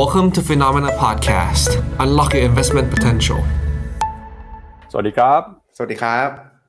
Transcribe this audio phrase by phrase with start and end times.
[0.00, 1.70] Welcome to Phenomena Podcast.
[2.04, 3.40] Unlock your investment potential.
[4.90, 5.40] สวัสดีครับ
[5.76, 6.28] สวัสดีครับ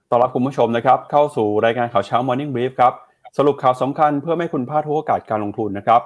[0.10, 2.94] ต้อนรับคุณผู้ชมนะครับ เข้าสู่รายการข่าวเช้า Morning Brief ครับ
[3.38, 6.02] สรุปข่าวสำคัญเพื่อไม่ให้คุณพลาดทุกโอกาสการลงทุนนะครับ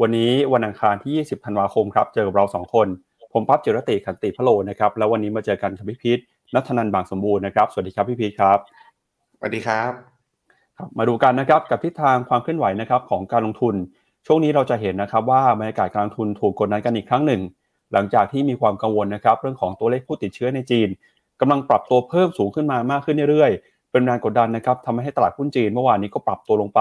[0.00, 2.86] วันนี้วันอังคารที่ 20 ธันวาคมครับ เจอกับเรา 2 คน
[3.32, 6.18] ผมพับเจรติขันติพะโลนะครับ แล้ววันนี้มาเจอกันกับพี่พีท
[6.54, 8.58] นัทนันบางสมบูรณ์นะครับ สวัสดีครับพี่พีทครับ
[9.38, 9.92] สวัสดีครับ
[10.78, 13.74] ครับ มาดูกันนะครับกับทิศทางความเคลื่อนไหวนะครับของการลงทุน
[14.26, 17.40] ช่วงนี้เราจะเห็นนะครับว่าบรรยากาศการลงทุนถูกกดดันกันอีกครั้งหนึ่ง
[17.92, 20.88] หลังจากที่มีความกังวลนะครับเรื่องของตัวเลขผู้ติดเชื้อในจีน
[21.40, 26.80] กำลังปรับตัวเพิ่มสูงขึ้นมามากขึ้นเรื่อยๆ เป็นแรงกดดันนะครับทำให้ตลาดหุ้นจีนเมื่อวานนี้ก็ปรับตัวลงไป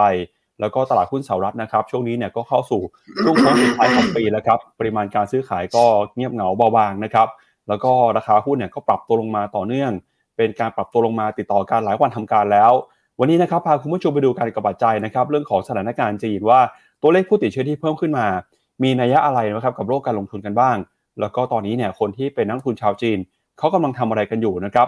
[0.60, 2.82] แล้วก็ตลาดหุ้นสหรัฐนะครับ ช่วงนี้เนี่ยก็เข้าสู่
[3.24, 5.84] ช่วงโค้งสุดท้ายของปีแล้วครับปริมาณการซื้อขายก็
[6.16, 7.28] เงียบเหงาเบาบางนะครับ
[7.68, 9.92] แล้วก็ราคาหุ้นเนี่ยก็ปรับตัวลงมาต่อเนื่อง
[10.38, 12.72] เป็นการปรับตัวลงมาติดต่อกันหลายวันทำการแล้ว
[13.20, 16.60] วันนี้นะครับพาคุณผู้ชมไปดูการกับปัจจัยนะครับเรื่องของสถานการณ์จีนว่า
[17.04, 18.28] ตัวเลขผู้ติดเชื้อที่เพิ่มขึ้นมา
[18.84, 20.78] มีนัยยะอะไรนะครับกับโลกการลงทุนกันบ้าง
[21.20, 23.18] แล้วก็ตอนนี้เนี่ยคนที่เป็นนักทุนชาวจีน
[23.58, 24.88] เขากำลังทำอะไรกันอยู่นะครับ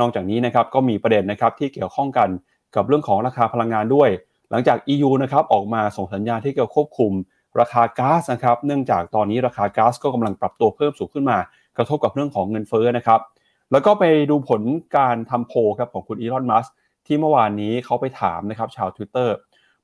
[0.00, 2.28] นอกจากนี้นะครับก็มีประเด็นนะครับที่เกี่ยวข้องกัน
[2.74, 4.08] กับเรื่องของราคาพลังงานด้วย
[4.50, 7.12] หลังจาก EU นะครับออกมาส่งสัญญาณที่เกี่ยวควบคุม
[7.60, 11.38] ราคาก๊าซนะครับเนื่องจากตอนนี้ราคาก๊าซก็กำลังปรับตัวเพิ่มสูงขึ้นมา
[11.76, 13.20] กระทบกับเรื่องของเงินเฟ้อนะครับ
[13.72, 14.62] แล้วก็ไปดูผล
[14.96, 16.66] การทำโพลครับของคุณอีลอนมัส
[17.06, 19.28] ที่เมื่อวานนี้เขาไปถามนะครับชาว Twitter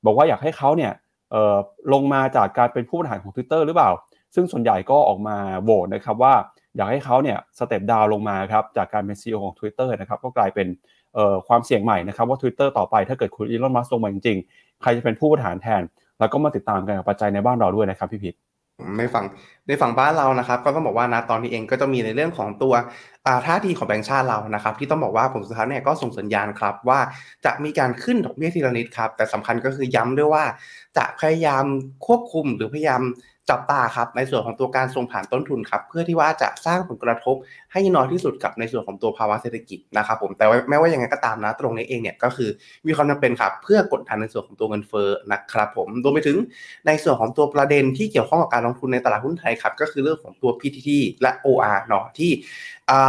[0.05, 0.91] บอกว่าอยากให้เขาเนี่ย
[1.93, 3.91] ลงมาจากการเป็นผู้บริหารของ Twitter หรือเปล่า
[4.35, 6.33] ซึ่งส่วนใหญ่ก็ออกมาโหวตนะครับว่า
[6.75, 10.67] อยากให้เขาเนี่ยสเต็ปดาวลงมาครับจากการเป็น CEO ของ Twitter นะครับก็กลายเป็น
[11.47, 15.81] ความเสี่ยงใหม่นะครับว่า Twitter ต่อไปถ้าเกิดคุณอีลอนมัสลงมาจริงๆ ใครจะเป็นผู้บริหารแทน
[16.19, 18.33] แล้วก็มาติดตามกันกับปัจจัยในบ้านเราด้วยนะครับพี่พิษ
[18.97, 19.25] ในฝั่ง
[19.67, 22.73] ในฝั่งบ้านเรานะครับ ก็ต้องบอกว่านะตอนนี้เองก็จะมีในเรื่องของตัว
[23.45, 26.99] ท่าทีของแบงก์ชาติเรานะครับ ที่ต้องบอกว่าผลสุดท้ายเนี่ยก็ส่งสัญญาณครับ ว่า
[27.45, 30.43] จะมีการขึ้นดอกเบี้ยทีละนิดครับ แต่สำคัญก็คือย้ำด้วยว่า
[30.97, 31.65] จะพยายาม
[32.05, 33.01] ควบคุมหรือพยายาม
[33.49, 37.35] จับตาครับในส่วนของตัวการส่งผ่านต้นทุนครับเพื่อที่ว่าจะสร้างผลกระทบ
[37.71, 42.49] ให้น้อยที่สุดกับในส่วนของตัวภาวะเศรษฐกิจนะครับผมแต่ว่าแม้ว่ายังไงก็ตามนะตรงนี้เองเนี่ยก็คือ
[42.87, 46.37] มีความจำเป็นครับเพื่อกดดันในส่วนของตัวเงินเฟ้อนะครับผมรวมไปถึง
[46.87, 50.89] ในส่วนของตัวประเด็นที่เกี่ยวข้องกับการลงทุนในตลาดหุ้นไทยครับก็คือเรื่องของตัว PTT
[51.21, 52.31] และ OR เนาะที่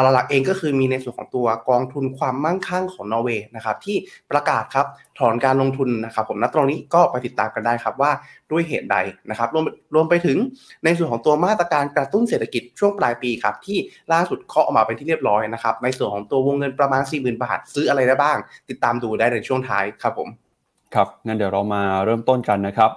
[0.02, 3.96] หลักๆเองก็คือมีในส่วนของตัวกองทุนความมั่งคั่งของนอร์เวย์นะครับที่
[4.30, 4.86] ประกาศครับ
[5.18, 8.10] ถอนการลงทุนนะครับผมณตรงนี้ก็ไปติดตามกันได้ครับว่า
[8.50, 8.96] ด้วยเหตุใด
[9.30, 10.38] นะครับรวมรวมไปถึง
[10.84, 13.78] ในส่วนของตัวมาตรการกระตุ้นเศรษฐกิจช่วงปลายปีครับที่
[14.12, 18.36] ล่าสุดเคาะออกมาเป็นที่เรียบร้อยนะครับในส่วนของตัววงเงินประมาณ 40,000 บาท ซื้ออะไรได้บ้าง
[18.68, 20.28] ติดตามดูได้ในช่วงท้ายครับผม
[20.94, 22.90] ครับงั้นเดี๋ยวเรามาเริ่มต้นกันนะครับ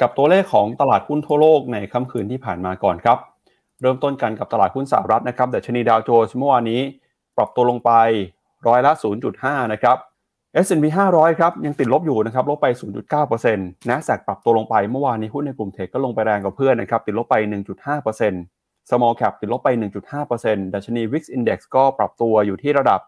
[0.00, 3.18] กับตัวเลขของตลาดหุ้นทั่วโลกในค่ำคืนที่ผ่านมาก่อนครับ
[3.80, 6.80] เริ่มต้นกันกับตลาดหุ้นสหรัฐนะครับดัชนีดาวโจนส์เมื่อวานนี้
[7.36, 7.90] ปรับตัวลงไป
[8.66, 8.92] ร้อยละ
[9.32, 9.96] 0.5 นะครับ
[10.64, 12.66] S&P 500 ครับ ยังติดลบอยู่นะครับ ลบไป
[13.32, 17.34] 0.9% NASDAQ ปรับตัวลงไปเมื่อวานนี้หุ้นในกลุ่มเทคก็ลงไปแรงกว่าเพื่อนนะครับ ติดลบไป
[18.12, 19.68] 1.5% Small Cap ติดลบไป
[20.22, 23.00] 1.5%ดัชนี Wix Index ก็ปรับตัวอยู่ที่ระดับ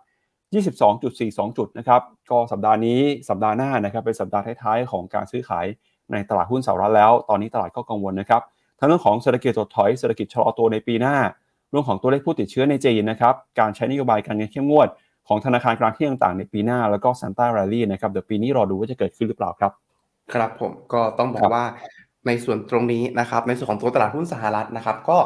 [0.54, 5.66] 22.42 จุดนะครับ ก็สัปดาห์นี้สัปดาห์หน้านะครับเป็นสัปดาห์ท้ายๆของการซื้อขาย
[6.12, 8.42] ในตลาดหุ้นสหรัฐแล้ว ตอนนี้ตลาดก็กังวลนะครับ
[8.78, 11.16] ทั้งเรื่องของเศรษฐกิจถดถอยเศรษฐกิจชะลอตัวในปีหน้า
[11.70, 14.88] เรื่องของตัวเลขผู้ติดเชื้อในจีนนะครับการใช้นโยบายการเงินเข้มงวด
[15.28, 19.72] ของธนาคารกลางที่ต่างๆในปีหน้าแล้วก็ซ a นต้า r รลลี่นะครับเดี๋ยวปีนี้รอดูว่าจะเกิดขึ้นหรือเปล่าครับ
[20.34, 21.64] ครับผมก็ต้องบอครักบว่า
[22.28, 25.18] ในส่วนตรงนี้นะครับในส่วนของตัวตลาดหุ้นสหรัฐนะครับก็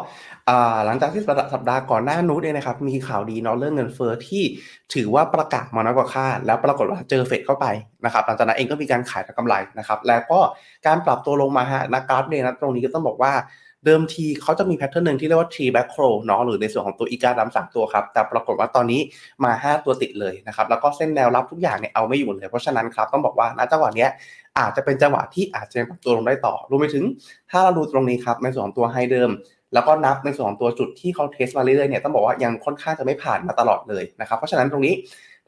[0.87, 1.23] หลังจากที่
[1.55, 4.43] สัปดาห์ก่อนหน้านู้นเองนะครับมีข่าวดีเนาะเรื่องเงินเฟ้อที่
[4.95, 7.67] ถือว่าประกาศมาน้อยกว่าคาดแล้วปรากฏว่าเจอเฟดเข้าไป
[8.05, 10.41] นะครับหลังจากนั้นเองก็มีการขายกำไรนะครับแล้วก็
[10.87, 13.33] การปรับตัวลงมาฮะนักกราฟเนี่ยนะตรงนี้ก็ต้องบอกว่า
[13.85, 19.01] เดิมทีเขาจะมีแพทเทิร์นหนึ่งที่เรียกว่า tree back row เนาะหรือในส่วนของตัวอีกาดำสามตัวครับ แต่ปรากฏว่าตอนนี้
[19.45, 24.11] มา 5 ตัวติดเลยนะครับ แล้วก็เส้นแนวรับทุกอย่างเนี่ยเอาไม่อยู่เลย เพราะฉะนั้นครับ ต้องบอกว่าณจังหวะเนี้ย
[24.59, 27.05] อาจจะเป็นจังหวะที่อาจจะปรับตัวลงได้ต่อรวมไปถึง
[27.51, 29.31] ถ้าเราดูตรงนี้ครับในส่วนของตัว high เดิม
[29.75, 34.95] แล้วก็นับในส่วนของตัวจุดที่เขา test มาเรื่อยๆเนี่ยต้องบอกว่ายังค่อนข้างจะไม่ผ่านมาตลอดเลยนะครับ เพราะฉะนั้นตรงนี้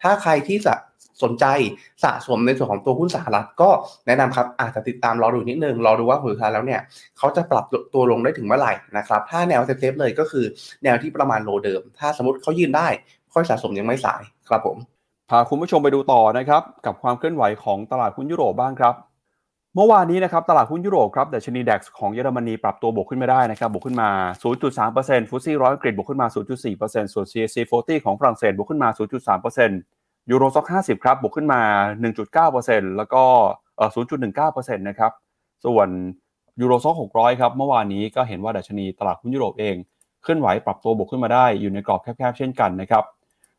[0.02, 0.74] ถ้าใครที่จะ
[1.22, 1.44] สนใจ
[2.04, 3.70] สะสมในส่วนของตัวหุ้นสหรัฐก็
[4.06, 6.80] แนะนำครับอาจจะติดตามรอดูนิดนึงรอดูว่าผลสุดท้ายแล้วเนี่ย
[7.18, 7.64] เขาจะปรับ
[7.94, 10.44] ตัวลงได้ถึงเมื่อไหร่นะครับถ้าแนว safe เลยก็คือ
[10.84, 12.88] แนวที่ประมาณ low เดิม ถ้าสมมติเขายืนได้
[13.34, 14.76] ค่อยสะสมยังไม่สายครับผม
[15.30, 18.94] พาคุณผู้ชมไปดูต่อนะครับกับความเคลื่อนไหวของตลาดหุ้นยุโรปบ้างครับ
[19.76, 24.08] เมื่อวานนี้นะครับตลาดหุ้นยุโรปครับดัชนีดัคของเยอรมนีปรับตัวบวกขึ้นมาได้นะครับบวกขึ้นมา
[24.70, 29.93] 0.3%ฟุตซี่ร้อยอังกฤษบวกขึ้นมา 0.4%ส่วน CAC 40 ของฝรั่งเศสบวกขึ้นมา 0.3%
[30.30, 31.60] ยูโรซ็อก50ครับบวกขึ้นมา
[32.28, 33.22] 1.9%แล้วก็
[33.76, 33.90] เอ่อ
[34.36, 35.12] 0.19%นะครับ
[35.64, 35.88] ส่วน
[36.60, 39.76] ยูโรซ็อก600 ครับ เมื่อวานนี้ก็เห็นว่าดัชนีตลาดหุ้นยุโรปเอง
[40.22, 43.04] เคลื่อนไหวปรับตัวบวกขึ้นมาได้อยู่ในกรอบแคบๆเช่นกันนะครับ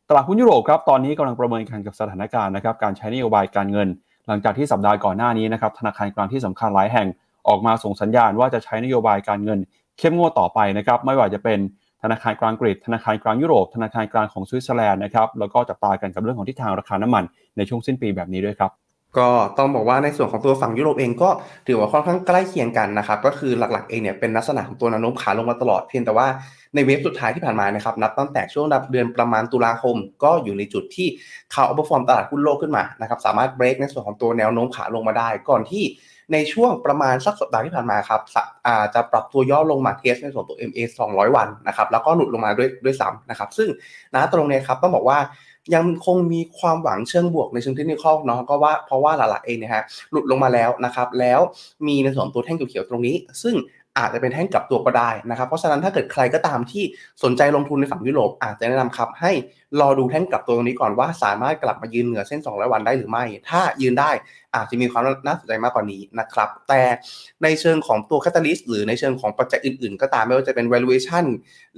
[0.08, 3.88] ตลาดหุ้นยุโรปครับตอนนี้กำลังประเมินกันกับสถานการณ์นะครับการใช้นโยบายการเงิน
[4.26, 7.08] หลังจากที่สัปดาห์ก่อนหน้านี้นะครับธนาคารกลางที่สำคัญหลายแห่ง
[7.48, 9.58] ออกมาส่งสัญญาณว่าจะใช้นโยบายการเงิน
[9.98, 11.58] เข้มงวดต่อไปนะครับไม่ว่าจะเป็น
[12.02, 17.24] ธนาคารกลางกรีกธนาคารกลางยุโรป ธนาคารกลางของสวิตเซอร์แลนด์นะครับแล้วก็จับตากันกับเรื่องของทิศทางราคาน้ำมัน
[17.56, 18.72] ในช่วงสิ้นปีแบบนี้ด้วยครับ
[19.18, 19.28] ก็
[19.58, 21.28] ต้องบอกว่าในส่วนของตัวฝั่งยุโรปเองก็
[21.66, 26.26] ถือว่าค่อนข้างใกล้เคียงกันนะครับก็คือหลักๆเองเนี่ยเป็นลักษณะของตัวแนวโน้มขาลงมาตลอดเพียงแต่ว่า
[26.74, 31.08] ในเวฟสุดท้ายที่ผ่านมานะครับนับตั้งแต่ช่วงเดือนประมาณตุลาคม ก็อยู่ในจุดที่
[31.52, 35.84] เขาอัพฟอร์มตลาดหุ้นโลกขึ้นมานะครับสามารถเบรกในส่วนของตัวแนวโน้มขาลงมาได้ ก่อนที่
[36.32, 38.20] ในช่วงประมาณสักสัปดาห์ที่ผ่านมาครับ
[38.66, 43.68] อาจะปรับตัวย่อลงมาเทสในส่วนตัว MA 200 วันนะครับแล้วก็หลุดลงมาด้วยด้วยซ้ำนะครับซึ่ง
[44.14, 45.18] นะตรงนี้ครับต้องบอกว่า
[45.74, 51.40] ยังคงมีความหวังเชิงบวกในเชิงเทคนิคเนาะก็ว่าเพราะว่าหลักๆเองเนี่ยฮะหลุดลงมาแล้วนะครับแล้ว
[51.86, 53.56] มีในส่วนตัวแท่งเขียวๆตรงนี้ ซึ่ง
[53.98, 56.84] อาจจะเป็นแท่งกลับตัวก็ได้นะครับ เพราะฉะนั้นถ้าเกิดใครก็ตามที่
[57.22, 59.32] สนใจลงทุนในฝั่งยุโรปอาจจะแนะนำครับให้
[59.80, 64.10] รอดูแท่งกลับตัวตรงนี้ก่อนว่าสามารถกลับมายืนเหนือเส้น200วันได้หรือไม่ ถ้ายืนได้
[64.54, 66.82] อาจจะมีความน่าสนใจมากกว่านี้นะครับ แต่
[67.42, 71.24] ในเชิงของตัว catalyst หรือในเชิงของปัจจัยอื่นๆ ก็ตามไม่ว่าจะเป็น valuation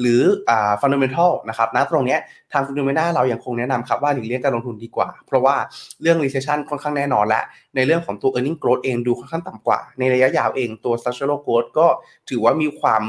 [0.01, 2.17] หรืออ่า fundamental นะครับณตรงนี้
[2.53, 5.57] ทาง fundamental เรายังคงแนะนำครับว่าหลีกเลี่ยงการลงทุนดีกว่า เพราะว่า
[6.03, 7.43] เรื่อง recession ค่อนข้างแน่นอนและ
[7.77, 11.87] ในเรื่องของตัว earning growth เองดูค่อนข้างต่ำกว่า ในระยะยาวเองตัว structural growth ก็
[12.29, 13.03] ถือว่ามีความ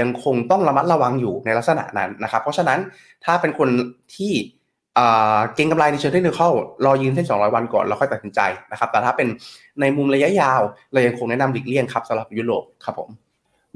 [0.00, 2.78] ยังคงต้องระมัดระวังอยู่ในลักษณะนั้นนะครับ เพราะฉะนั้น
[3.24, 3.68] ถ้าเป็นคน
[4.16, 4.32] ที่
[5.54, 6.38] เก่งกำไรในเชิงเทคนิค
[6.84, 8.40] รอยืนเส้น 200 วันก่อนแล้วค่อยตัดสินใจ
[8.70, 9.28] นะครับ แต่ถ้าเป็น
[9.80, 10.60] ในมุมระยะยาว
[10.92, 13.08] เรายังคงแนะนำหลีกเลี่ยงครับสำหรับยุโรปครับผม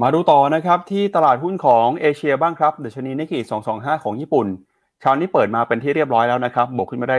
[0.02, 3.40] มาดูต่อนะครับที่ตลาดหุ้นของเอเชียบ้างครับดัชนีนิกเกิ
[3.72, 4.46] 225 ของญี่ปุ่น
[5.00, 7.16] เช้านี้เปิดมาเป็นที่เรียบร้อยแล้วนะครับบวกขึ้นมาได้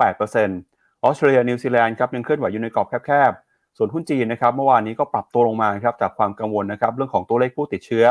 [0.00, 3.45] 0.28%ออสเตรเลียนิวซีแลนด์ครับยังเคลื่อนไหวอยู่ในกรอบแคบๆ
[3.76, 8.04] ส่วนหุ้นจีนนะครับเมื่อวานนี้ก็ปรับตัวลงมาครับจากความกังวลนะครับเรื่องของตัวเลขผู้ติดเชื้อ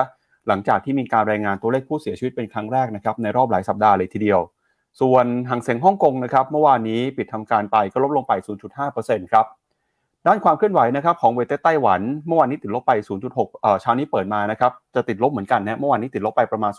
[0.47, 4.39] หลังจากที่มีการรายงานตัวเลขผู้เสียชีวิตเป็นครั้งแรกนะครับในรอบหลายสัปดาห์เลยทีเดียว
[5.01, 8.33] ส่วนฮั่งเส็งฮ่องกงนะครับเมื่อวานนี้ปิดทำการไปก็ลบลงไป
[8.83, 9.45] 0.5%ครับ
[10.27, 12.91] ด้านความเคลื่อนไหวนะครับของ weight ไต้หวัน เมื่อวานนี้ติดลบไป
[13.27, 16.71] 0.6เอ่อเช้านี้เปิดมานะครับจะติดลบเหมือนกันนะเมื่อวานนี้ติดลบไปประมาณ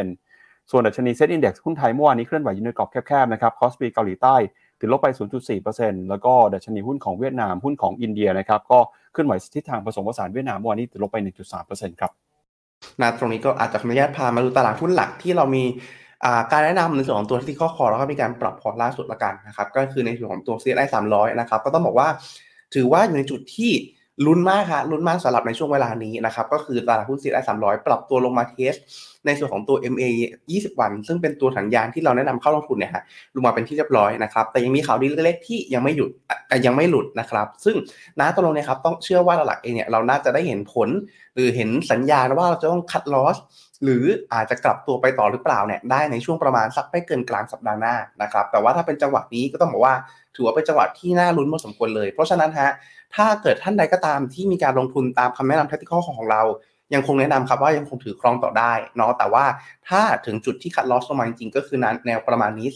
[0.00, 4.36] 0.6%ส่วนดัชนี SET Index หุ้นไทยเมื่อวานนี้เคลื่อนไหวอยู่ในกรอบแคบๆนะครับคอสปีเกาหลีใต้
[4.84, 5.08] ติดลบไป
[5.58, 8.78] 0.4%แล้วก็ดัชนีหุ้นของเวียดนามหุ้นของอินเดียนะครับก็
[9.14, 11.16] ขึ้นไหวทิศทางผสมผสานเวียดนามเมื่อวานนี้ติดลบไป
[11.58, 12.10] 1.3%ครับ
[13.00, 15.64] นะตรงนี้ก็อาจจะขออนุญาตพามาดูตลาดหุ้นหลักที่เรามี
[16.52, 22.08] การแนะนำในส่วนของตัวที่ข้อคอแล้วก็มีการปรับพอร์ตล่าสุดละกันนะครับก็คือในส่วนของตัว CSI 300 นะครับก็ต้องบอกว่า
[22.74, 23.72] ถือว่าอยู่ในจุดที่
[24.26, 28.74] ลุ้นมากครับลุ้นมากสำหรับในช่วงเวลานี้นะครับก็คือตลาดหุ้น CSI 300ปรับตัวลงมาเทส
[29.26, 30.04] ในส่วนของตัว MA
[30.50, 33.02] 20 วัน ซึ่งเป็นตัวสัญญาณที่เราแนะนำเข้าลงทุนเนี่ยฮะ
[33.34, 36.10] ลงมาเป็นที่เรียบร้อยนะครับแต่ยังมีข่าวดีเล็กๆที่ยังไม่หยุด
[36.66, 37.76] ยังไม่หลุดนะครับ ซึ่ง
[38.20, 40.88] น้าตรงนี้ครับต้องเชื่อว่าหลักเองเนี่ยเราน่าจะได้เห็นผล
[41.34, 43.36] หรือเห็นสัญญาณว่าเราจะต้องคัดลอส
[43.84, 49.94] หรืออาจจะกลับตัวไปต่อหรือเปล่าเนี่ยได้ในช่วงประมาณสักไม่เกินกลางสัปดาห์หน้านะครับแต่ว่าถ้าเป็นจังหวะนี้ก็ต้องบอกว่า
[50.36, 52.70] ถือว่าเป็นจังหวะที่น่าลุ้นพอสมควรเลย เพราะฉะนั้นฮะ
[53.14, 56.42] ถ้าเกิดท่านใดก็ตามที่มีการลงทุนตามคำแนะนำเทคนิคของเรา
[56.94, 59.44] ยังคงแนะนำครับว่ายังคงถือครองต่อได้เนาะแต่ว่า
[59.88, 62.66] ถ้าถึงจุดที่คัดลอสลงมาจริงๆก็คือแนวประมาณนี้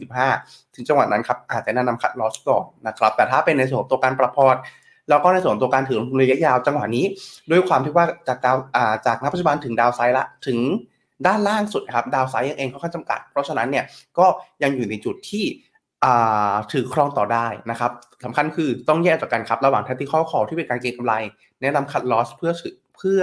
[0.00, 4.56] 3,845 ถึงจังหวะนั้นครับอาจจะแนะนำคัดลอสก่อนนะครับแต่ถ้าเป็นในส่วนตัวการประพอร์ต
[5.08, 7.04] แล้วก็ในส่วนตัวการถือลงทุนระยะยาวจังหวะนี้
[7.50, 8.56] ด้วยความที่ว่าจากดาว
[9.06, 10.58] จากนับปัจจุบันถึงดาวไซด์ละถึง
[11.26, 13.84] ด้านล่างสุดครับดาวไซด์เองค่อนข้างจำกัด เพราะฉะนั้นเนี่ย
[14.18, 14.26] ก็
[14.62, 15.44] ยังอยู่ในจุดที่
[16.72, 17.90] ถือครองต่อได้นะครับ
[18.24, 21.14] สำคัญคือต้องแยกจากกันครับ ระหว่างทัติข้อคอที่เป็นการเก็งกำไร
[21.62, 22.52] แนะนำคัดลอสเพื่อ
[22.96, 23.20] เพื่อ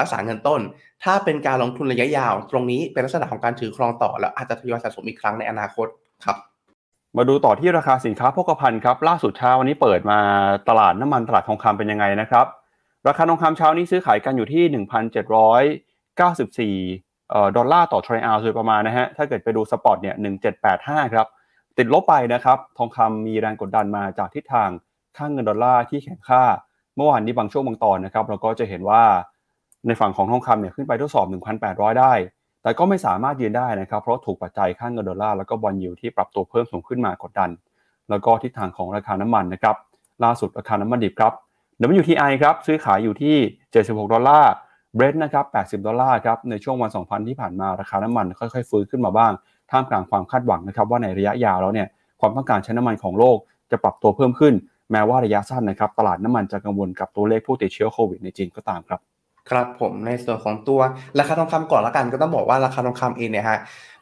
[0.00, 0.60] รักษาเงินต้น
[1.04, 5.86] ถ้าเป็นการลงทุนระยะยาว ตรงนี้เป็นลักษณะของการถือครองต่อ แล้วอาจจะทยอยสะสมอีกครั้งในอนาคต
[6.24, 6.36] ครับ
[7.16, 10.18] มาดูต่อที่ราคาสินค้าโภคภัณฑ์ครับล่าสุดเช้าวันนี้เปิดมา
[10.68, 12.46] ตลาดน้ำมันตลาดทองคำเป็นยังไงนะครับ
[13.08, 14.64] ราคาทองคำเช้านี้ซื้อขายกันอยู่ที่
[16.94, 20.16] 1,794ดอลลาร์ต่อทรัลล์โดยประมาณนะฮะถ้าเกิดไปดูสปอตเนี่ย
[20.64, 21.26] 1785ครับ
[21.78, 24.70] ติดลบไปนะครับ ทองคำมีแรงกดดันมาจากทิศทาง
[25.16, 26.42] ค่าเงินดอลลาร์ที่แข็งค่า
[26.96, 29.02] เมื่อวานนี้บางช่วงบางตอนนะครับ เราก็จะเห็นว่า
[29.86, 31.26] ในฝั่งของทองคำเนี่ยขึ้นไปทดสอบ
[31.62, 32.12] 1,800 ได้
[32.62, 37.50] แต่ก็ไม่สามารถยืนได้นะครับ เพราะถูกปัจจัยค่าเงินดอลลาร์แล้วก็ bond yield ที่ปรับตัวเพิ่มสูงขึ้นมากดดัน
[38.10, 39.76] แล้วก็ทิศทางของราคาน้ำมันนะครับ
[40.24, 41.32] ล่าสุดราคาน้ำมันดิบครับ
[41.98, 43.36] WTI ครับซื้อขายอยู่ที่
[43.74, 44.52] 76 ดอลลาร์
[44.94, 49.32] เบรนท์นะครับ 80 ดอลลาร์ครับ ในช่วงวัน 2 วันที่ผ่านมาราคาน้ำมันค่อยๆ ฟื้นขึ้นมาบ้าง
[49.70, 51.88] ท่ามกลางความคาดหวังนะครับว่าในระยะยาวแล้วเนี่ย
[52.20, 53.36] ความต้องการใช้น้ำมันของโลก
[53.70, 54.54] จะปรับตัวเพิ่มขึ้น
[54.92, 59.00] แม้ว่าระยะสั้นนะครับตลาดน้ำมันจะกังวลกับตัวเลขผู้ติดเชื้อโควิดในจีนก็ตามครับ
[59.50, 60.80] ครับผมในส่วนของตัว
[61.18, 63.58] ราคาทองคำก่อนละกันก็ต้องบอกว่าราคาทองคำเองเนี่ยฮะ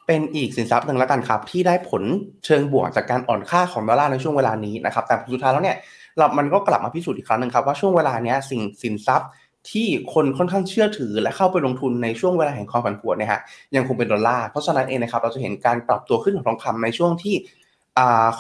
[0.07, 2.03] เป็นอีกสินทรัพย์หนึ่งละกันครับ ที่ได้ผล
[2.45, 5.77] เชิงบวกจากการอ่อนค่าของดอลลาร์ในช่วงเวลานี้นะครับแต่สุดท้ายแล้วเนี่ย
[6.17, 9.29] เรามันก็กลับมาพิสูจน์อีกครั้งหนึ่งครับว่าช่วงเวลานี้สิ่งสินทรัพย์
[9.71, 13.41] ที่คนค่อนข้างเชื่อถือและเข้าไปลงทุนในช่วงเวลาแห่งความผันผวนเนี่ยฮะ
[13.77, 17.35] ยังคงเป็นดอลลาร์เพราะฉะนั้นเองนะครับเราจะเห็นการปรับตัวขึ้นของทองคำในช่วงที่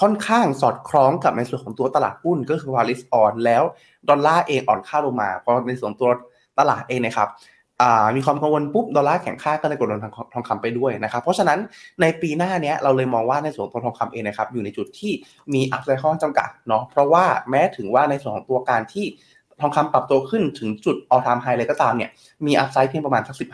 [0.00, 3.62] ค่อนข้างสอดคล้องกับในส่วนของตัวตลาดหุ้นก็คือวาลิสอ่อนแล้ว
[4.08, 6.08] ดอลลาร์เองอ่อนค่าลงมาเพราะในส่วนตัว
[6.58, 7.30] ตลาดเองนะครับ
[8.16, 10.00] มีความกังวลปุ๊บดอลลาร์แข็งค่าก็เลยกดลง
[10.34, 11.58] ทองคำไปด้วยนะครับ เพราะฉะนั้น
[12.00, 15.12] ในปีหน้าเนี้ยเราเลยมองว่าในส่วนของทองคำเองนะครับอยู่ในจุดที่
[15.54, 19.06] มีอัพไซด์ข้อจำกัดเนาะเพราะว่าแม้ถึงว่าในส่วนของตัวการที่
[19.60, 22.10] ทองคำปรับตัวขึ้นถึงจุด all time high เลยก็ตามเนี่ย
[22.46, 23.44] มีอัพไซด์เพียงประมาณสักสิ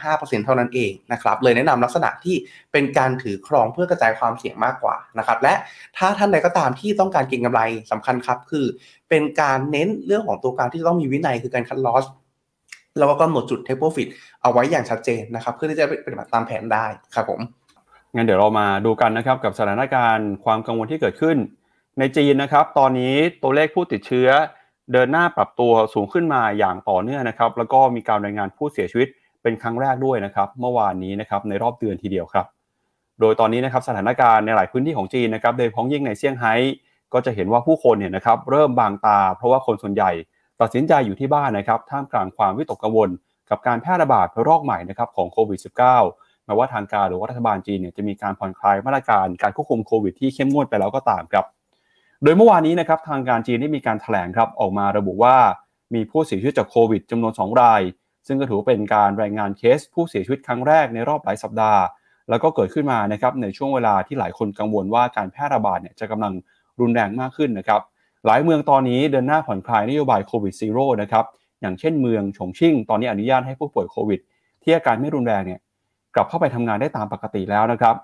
[0.45, 2.37] เท่านั้นเองนะครับเลยแนะนำลักษณะที่
[2.73, 5.55] เป็นการถือครองเพื่อกระจายความเสี่ยงมากกว่านะครับและ
[5.97, 8.67] ถ้าท่านใดก็ตามที่ต้องการเก็งกำไรสำคัญครับ คือ
[9.09, 12.05] เป็นการเน้นเรื่องของตัวการที่ต้องมีวินัยคือการคัดลอส
[12.99, 14.09] แล้วก็กำหนดจุดเทปโปรฟิต
[14.43, 17.41] เอาไว้อย่างชัดเจนนะครับเพื่อที่จะปฏิบัติตามแผนได้ครับผม
[18.15, 21.37] งั้นเดี๋ยวเรามาดูกันนะครับกับสถานการณ์ความกังวลที่เกิดขึ้น
[21.99, 24.29] ในจีนนะครับ ตอนนี้ตัวเลขผู้ติดเชื้อ
[24.93, 29.09] เดินหน้าปรับตัวสูงขึ้นมาอย่างต่อเนื่องนะครับ แล้วก็มีการรายงานผู้เสียชีวิต
[29.43, 32.47] เป็นครั้งแรกด้วยนะครับ เมื่อวานนี้นะครับในรอบเดือนทีเดียวครับ
[33.21, 36.55] โดยตอนนี้นะครับสถานการณ์ในหลายพื้นที่ของจีนนะครับ โดยพ้องยิ่งในเซี่ยงไฮ้
[37.13, 40.11] ก็จะเห็นว่าผู้คนเนี่ยนะครับเริ่มบางตา เพราะว่าคนส่วนใหญ่
[40.61, 43.11] ตัดสินใจอยู่ที่บ้านนะครับ ท่ามกลางความวิตกกังวล
[43.51, 51.45] กับการแพร่ระบาดระลอกใหม่นะครับของโควิด -19 แม้ว่าทางการหรือว่ารัฐบาลจีนเนี่ยจะมีการผ่อนคลายมาตรการการควบคุมโควิดที่เข้มงวดไปแล้วก็ตามครับ
[52.23, 55.37] โดยเมื่อวานนี้นะครับทางการจีนได้มีการถแถลงครับออกมาระบุว่า
[55.95, 57.83] มีผู้เสียชีวิตจากโควิดจำนวน 2 ราย
[58.27, 61.83] ซึ่งก็ถือเป็นการรายงานเคสผู้เสียชีวิตครั้งแรกในรอบหลายสัปดาห์
[62.31, 66.33] แล้วก็เกิดขึ้นมานะครับในช่วงเวลาที่หลายคนกังวลว่าการแพร่ระบาดเนี่ยจะกำลัง
[66.81, 67.81] รุนแรงมากขึ้นนะครับ
[68.27, 71.25] หลายเมืองตอนนี้เดินหน้าผ่อนคลายนโยบายโควิด zero นะครับ
[71.61, 74.21] อย่างเช่นเมืองฉงชิ่ง ตอนนี้อนุญาตให้ผู้ป่วยโควิด
[74.63, 75.61] ที่อาการไม่รุนแรงเนี่ย
[76.15, 77.95] กลับเข้าไปทำงานได้ตามปกติแล้วนะครับ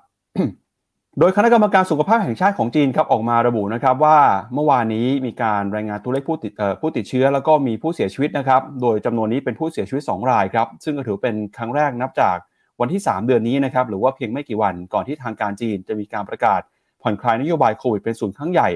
[1.21, 4.19] โดยคณะกรรมการสุขภาพแห่งชาติของจีนครับออกมาระบุนะครับว่า
[4.55, 12.37] เมื่อวานนี้มีการรายงานตัวเลขผู้ติดผู้ติดเชื้อ แล้วก็มีผู้เสียชีวิตนะครับ โดยจำนวนนี้เป็นผู้เสียชีวิต 2 รายครับ ซึ่งก็ถือเป็นครั้งแรกนับจาก
[12.81, 16.61] วันที่ 3 เดือนนี้นะครับหรือว่าเพียงไม่กี่วันก่อนที่ทางการจีนจะมีการประกาศ
[17.03, 18.69] ผ่อนคลายนโยบายโควิดเป็นศูนย์ครั้งใหญ่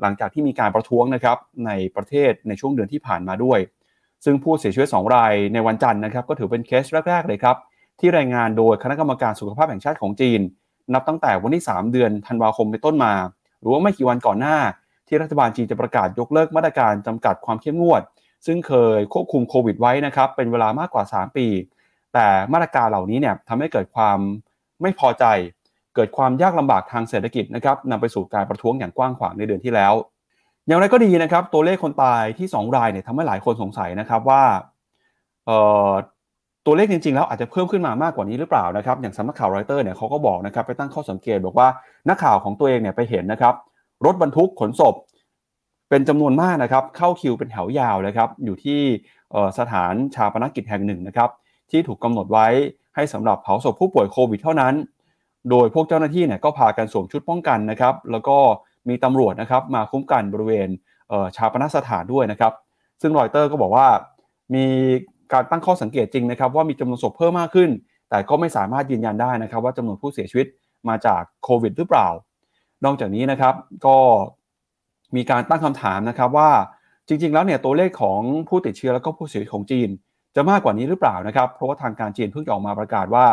[0.00, 1.36] หลังจากที่มีการประท้วงนะครับ
[1.66, 3.58] ในประเทศในช่วงเดือนที่ผ่านมาด้วย
[4.24, 7.56] ซึ่งผู้เสียชีวิต 2 รายในวันจันทร์นะครับก็ถือเป็นเคสแรก ๆ เลยครับ
[8.00, 10.40] ที่รายงานโดยคณะกรรมการสุขภาพแห่งชาติของจีน
[10.94, 13.12] นับตั้งแต่วันที่ 3 เดือนธันวาคมเป็นต้นมา
[13.60, 14.56] หรือว่าไม่กี่วันก่อนหน้า
[15.08, 18.02] ที่รัฐบาลจีนจะประกาศยกเลิกมาตรการจำกัดความเข้มงวด
[18.46, 21.46] ซึ่งเคยควบคุมโควิดไว้นะครับเป็นเวลามากกว่า 3 ปี
[22.14, 24.18] แต่มาตรการเหล่านี้เนี่ยทำให้เกิดความ
[24.82, 25.24] ไม่พอใจ
[25.94, 29.94] เกิดความยากลำบากทางเศรษฐกิจนะครับนำไปสู่การประท้วงอย่างกว้างขวางในเดือนที่แล้ว
[30.66, 34.42] อย่างไรก็ดีนะครับตัวเลขคนตายที่ 2 รายเนี่ยทำให้หลายคนสงสัยนะครับว่า
[36.66, 41.68] ตัวเลขจริง ๆ แล้วอาจจะเพิ่มขึ้นมามากกว่านี้หรือเปล่านะครับอย่างสำนักข่าวรอยเตอร์เนี่ยเขาก็บอกนะครับไปตั้งข้อสังเกตบอกว่า
[42.08, 43.54] นักข่าวของตัวเองเนี่ยไปเห็นนะครับ
[44.06, 44.94] รถบรรทุกขนศพ
[45.90, 48.80] เป็นจำนวนมากนะครับเข้าคิวเป็นแถวยาวนะครับอยู่ที่
[49.58, 51.30] สถานชาปนกิจแห่งหนึ่งนะครับ
[51.70, 52.46] ที่ถูกกำหนดไว้
[52.94, 54.74] ให้สำหรับเผาศพผู้ป่วยโควิดเท่านั้น
[55.50, 58.38] โดยพวกเจ้าหน้าที่เนี่ยก็พากันสวมชุดป้องกันนะครับแล้วก็
[58.88, 60.68] มีตำรวจนะครับมาคุ้มกันบริเวณ
[61.36, 62.52] ชาปนสถานด้วยนะครับ
[63.00, 63.88] ซึ่งรอยเตอร์ก็บอกว่า
[64.54, 64.66] มี
[65.32, 67.70] การตั้งข้อสังเกตจริงนะครับว่ามีจำนวนศพเพิ่มมากขึ้น
[68.10, 70.46] แต่ก็ไม่สามารถยืนยันได้นะครับ ว่าจำนวนผู้เสียชีวิต
[70.88, 72.08] มาจากโควิดหรือเปล่า
[72.84, 73.54] นอกจากนี้นะครับ
[73.86, 73.96] ก็
[75.16, 76.50] มีการตั้งคำถามนะครับว่า
[77.08, 79.88] จริง ๆ แล้วเนี่ยตัวเลขของผู้ติดเชื้อแล้วก็ผู้เสียชีวิตของจีน
[80.36, 83.26] จะมากกว่านี้หรือเปล่านะครับ เพราะว่าทางการจีนเพิ่งออกมาประกาศว่า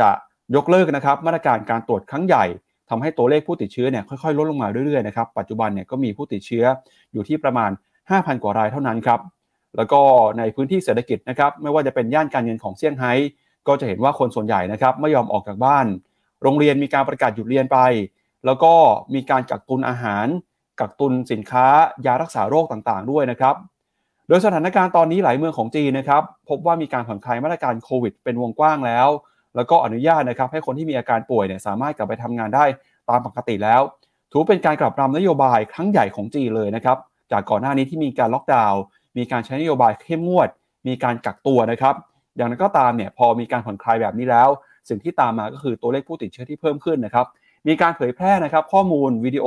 [0.00, 0.08] จะ
[0.56, 2.44] ยกเลิกนะครับ มาตรการการตรวจครั้งใหญ่
[2.90, 6.64] ทำให้ตัวเลขผู้ติดเชื้อเนี่ยค่อยๆลดลงมาเรื่อยๆนะครับปัจจุบันเนี่ยก็มีผู้ติดเชื้อ
[7.12, 7.70] อยู่ที่ประมาณ
[8.10, 9.20] 5,000 กว่ารายเท่านั้นครับ
[9.76, 10.00] แล้วก็
[10.38, 13.12] ในพื้นที่เศรษฐกิจนะครับไม่ว่าจะเป็นย่านการเงินของเซี่ยงไฮ้
[13.68, 15.86] ก็จะเห็นว่าคนส่วนใหญ่นะครับไม่ยอมออกจากบ้าน
[16.42, 17.78] โรงเรียนมีการประกาศหยุดเรียนไป
[18.46, 18.72] แล้วก็
[19.14, 20.26] มีการกักตุนอาหาร
[20.80, 21.66] กักตุนสินค้า
[22.06, 23.54] ยารักษาโรคต่างๆ ด้วยนะครับ
[24.28, 29.08] โดยสถานการณ์ตอนนี้หลายเมืองของจีนนะครับพบว่ามีการผ่อนคลายมาตรการโควิด เป็นวงกว้างแล้ว
[29.56, 32.64] แล้วก็อนุญาตนะครับให้คนที่มีอาการป่วยเนี่ยสามารถกลับไปทำงานได้
[33.10, 33.82] ตามปกติแล้ว
[34.30, 36.98] ถือเป็นการกลับนำนโยบายครั้งใหญ่ของจีนเลยนะครับ
[37.32, 38.80] จากก่อนหน้านี้ที่มีการล็อกดาวน์
[39.16, 40.48] มีการใช้นโยบายเข้มงวด
[40.86, 41.94] มีการกักตัวนะครับ
[42.36, 44.48] อย่างนั้นก็ตามเนี่ยพอมีการผ่อนคลายแบบนี้แล้ว
[44.88, 47.26] สิ่งที่ตามมาก็คือตัวเลขผู้ติดเชื้อที่เพิ่มขึ้นนะครับ
[47.66, 49.46] มีการเผยแพร่นะครับข้อมูลวิดีโอ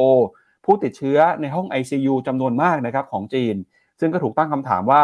[0.66, 3.56] ผู้ติดเชื้อในห้อง ICU จำนวนมากนะครับของจีน
[4.00, 5.04] ซึ่งก็ถูกตั้งคำถามว่า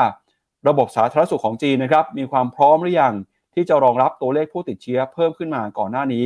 [0.67, 3.13] ระบบสาธารณสุขของจีนนะครับมีความพร้อมหรือยัง
[3.53, 6.25] ที่จะรองรับตัวเลขผู้ติดเชื้อเพิ่มขึ้นมาก่อนหน้านี้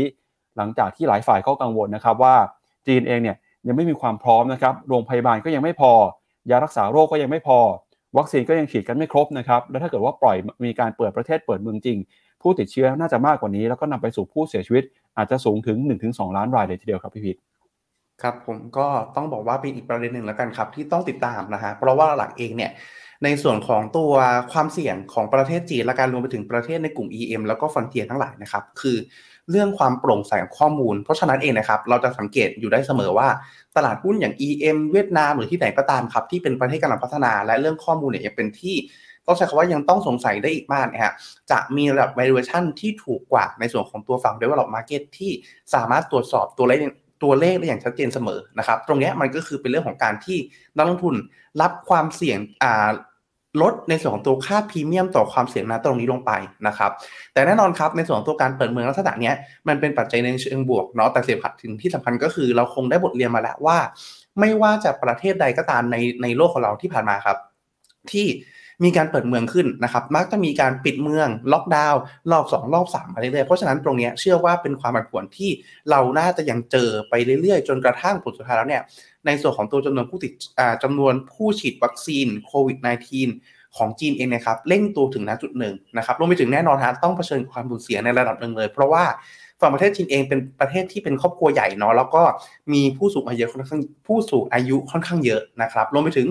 [0.58, 2.36] หลังจากที่หลายฝ่ายเขากังวลนะครับว่า
[2.88, 5.93] จีนเองเนี่ยยังไม่มีความพร้อมนะครับ โรงพยาบาลก็ยังไม่พอ
[6.50, 7.60] ยารักษาโรคก็ยังไม่พอ
[8.18, 11.98] วัคซีนก็ยังฉีดกันไม่ครบนะครับแล้วถ้าเกิดว่าปล่อยมีการเปิดประเทศเปิดเมืองจริง
[12.42, 14.84] ผู้ติดเชื้อน่าจะมากกว่านี้ แล้วก็นำไปสู่ผู้เสียชีวิต
[15.18, 17.38] อาจจะสูงถึง 1-2 ล้านรายเลยทีเดียวครับพี่พิษ
[18.22, 22.72] ครับผมก็ต้องบอกว่าเป็นอีกประเด็นหนึ่งแล้วกันครับ ที่ต้องติดตามนะฮะเพราะว่าหลักเองเนี่ย
[23.24, 24.12] ในส่วนของตัว
[24.51, 28.98] ความเสี่ยงของประเทศจีนและการรวมไปถึงประเทศในกลุ่ม EM แล้วก็ฟอนเทียทั้งหลายนะครับ คือ
[29.51, 33.27] เรื่องความโปร่งใสของข้อมูล เพราะฉะนั้นเองนะครับเราจะสังเกตอยู่ได้เสมอว่า
[33.75, 38.75] ตลาดหุ้นอย่าง EM เวียดนามหรือที่ไหนก็ตามครับที่เป็นประเทศกำลังพัฒนาและเรื่องข้อมูลเนี่ยยังเป็นที่
[39.27, 41.13] ต้องใช้คำว่ายังต้องสงสัยได้อีกมากนะฮะ
[41.51, 45.32] จะมีระดับ valuation ที่ถูกกว่าในส่วนของตัวฝั่ง develop market ที่
[45.74, 46.79] สามารถตรวจสอบตัวเลข
[47.24, 50.38] ตัวเลขได้อย่างชัดเจนเสมอนะครับ ตรงนี้มันก็คือเป็นเรื่องของการที่
[50.77, 51.15] นักลงทุน
[51.62, 52.89] รับความเสี่ยงอ่า
[53.62, 56.32] ลดในส่วนของตัวค่าพรีเมียมต่อความเสี่ยงนะตรงนี้ลงไป
[56.68, 56.91] นะครับ
[57.34, 59.32] แต่แน่นอนครับในส่วนของตัวการเปิดเมืองลักษณะนี้
[59.68, 63.77] มันเป็นปัจจัยในเชิงบวกเนาะแต่เสียบถึงที่สำคัญก็คือ เราคงได้บทเรียนมาแล้วว่า
[64.39, 67.38] ไม่ว่าจะประเทศใดก็ตามในในโลกของเราที่ผ่านมาครับ
[68.12, 68.27] ที่
[68.84, 72.01] มีการเปิดเมืองขึ้นนะครับ มักจะมีการปิดเมืองล็อกดาวน์
[72.32, 75.50] รอบ 2 รอบ3มาเรื่อยๆเพราะฉะนั้นตรงนี้เชื่อว่าเป็นความผันผวนที่
[75.89, 78.84] เราน่าจะยังเจอไปเรื่อยๆ จนกระทั่งผลสุดท้ายแล้วเนี่ย
[79.25, 80.33] ในส่วนของตัวจำนวนผู้ติด
[80.83, 82.77] จำนวนผู้ฉีดวัคซีนโควิด
[83.27, 89.03] -19 ของจีนเองนะครับเร่งตัวถึงณจุดหนึ่งนะครับรวมไปถึงแน่นอนฮะต้องเผชิญความสูญเสียในระดับหนึ่งเลย เพราะว่า
[89.61, 92.23] ฝั่งประเทศจีนเองเป็นประเทศที่เป็นครอบครัวใหญ่เนาะแล้วก็
[92.73, 96.27] มีผู้สูงอายุค่อนข้างผู้สูงอายุค่อนข้างเยอะนะครับรวมไปถึง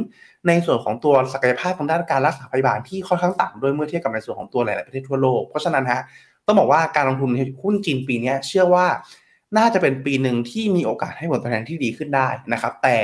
[0.47, 6.01] ในส่วนของตัวศักยภาพทางด้านการรักษาพยาบาลที่ค่อนข้างต่ำด้วยเมื่อเทียบกับในส่วนของตัวหลาย ๆ ประเทศทั่วโลกเพราะฉะนั้นฮะ
[6.47, 8.87] ต้องบอกว่าการลงทุนในหุ้นจีนปีนี้เชื่อว่า
[9.57, 12.99] น่าจะเป็นปีหนึ่งที่มีโอกาสให้ผลตอบแทนที่ดีขึ้นได้นะครับ แต่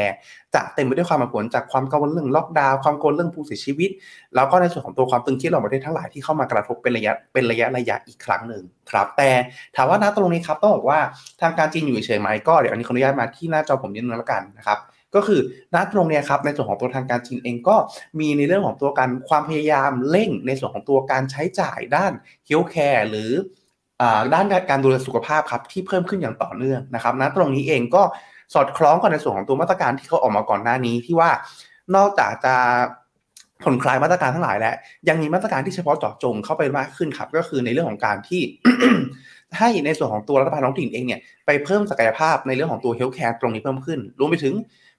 [0.55, 3.91] จะเต็มไปด้วยความผันผวนจากความกังวลเรื่องล็อกดาวน์ความกังวลเรื่องผู้เสียชีวิต
[4.35, 9.31] แล้วก็ในส่วนของตัวความตึงเครียดระหว่างประเทศทั้งหลายที่เข้ามากระทบเป็นระยะเป็นระยะระยะอีกครั้งหนึ่งครับ แต่
[9.77, 11.01] ถามว่าณตรงนี้ครับต้องบอกว่า
[11.41, 14.79] ทางการจีนอยู่เฉยไหมก็เดี๋ยวอันนี้ขออนุญาตมาที่หน้าจอผมนิดนึงแล้วกันนะครับ
[15.15, 15.41] ก็คือ
[15.75, 17.77] ณตรงนี้ครับในส่วนของตัวทางการจีนเองก็
[18.19, 22.13] มีในเรื่องของตัวการความพยายามเร่งในส่วนของตัวการใช้จ่ายด้าน
[22.47, 23.31] healthcare หรือ
[24.35, 28.03] ด้านการดูแลสุขภาพครับที่เพิ่มขึ้นอย่างต่อเนื่องนะครับณตรงนี้เองก็
[28.55, 31.31] สอดคล้องกับในส่วนของตัวมาตรการที่เขาออกมาก่อนหน้านี้ที่ว่า
[31.97, 32.55] นอกจากจะ
[33.63, 34.75] ผ่อนคลายมาตรการทั้งหลายแล้ว
[35.09, 38.43] ยังมีมาตรการที่เฉพาะเจาะจงเข้าไปมากขึ้นครับ ก็คือในเรื่องของการที่
[39.59, 44.55] ให้ในส่วนของตัวรัฐบาลท้องถิ่นเองเนี่ยไปเพิ่มศักยภาพในเรื่องของตัวเฮลท์แคร์ตรงนี้เพิ่มขึ้นรวมไปถึง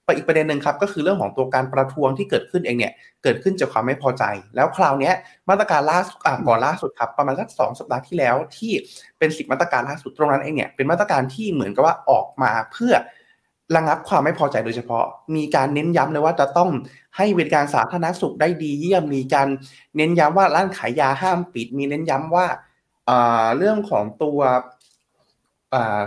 [0.06, 4.24] ไปอีกประเด็นหนึ่งครับก็คือเรื่องของตัวการประท้วงที่เกิดขึ้นเองเนี่ยเกิดขึ้นจากความไม่พอใจ
[4.56, 5.12] แล้วคราวนี้
[5.48, 8.72] มาตรการล่าสุดก่อนล่าสุดครับประมาณสักสองสัปดาห์ที่แล้วที่
[9.18, 12.94] เป็นสิบมาตรการล่าสุดตรงนั้นเองเนี่ยเป็นมาตรการที่เหมือนกับว่าออกมาเพื่อ
[13.76, 15.04] ระงับความไม่พอใจโดยเฉพาะ
[15.36, 16.70] มีการเน้นย้ำเลยว่าจะต้อง
[17.16, 19.48] ให้บริการสาธารณสุขได้ดีเยี่ยมมีการ
[19.96, 22.46] เน้นย้ำว่าร้านขายยาห้ามปิด มีเน้นย้ำว่า
[23.56, 24.38] เรื่องของตัว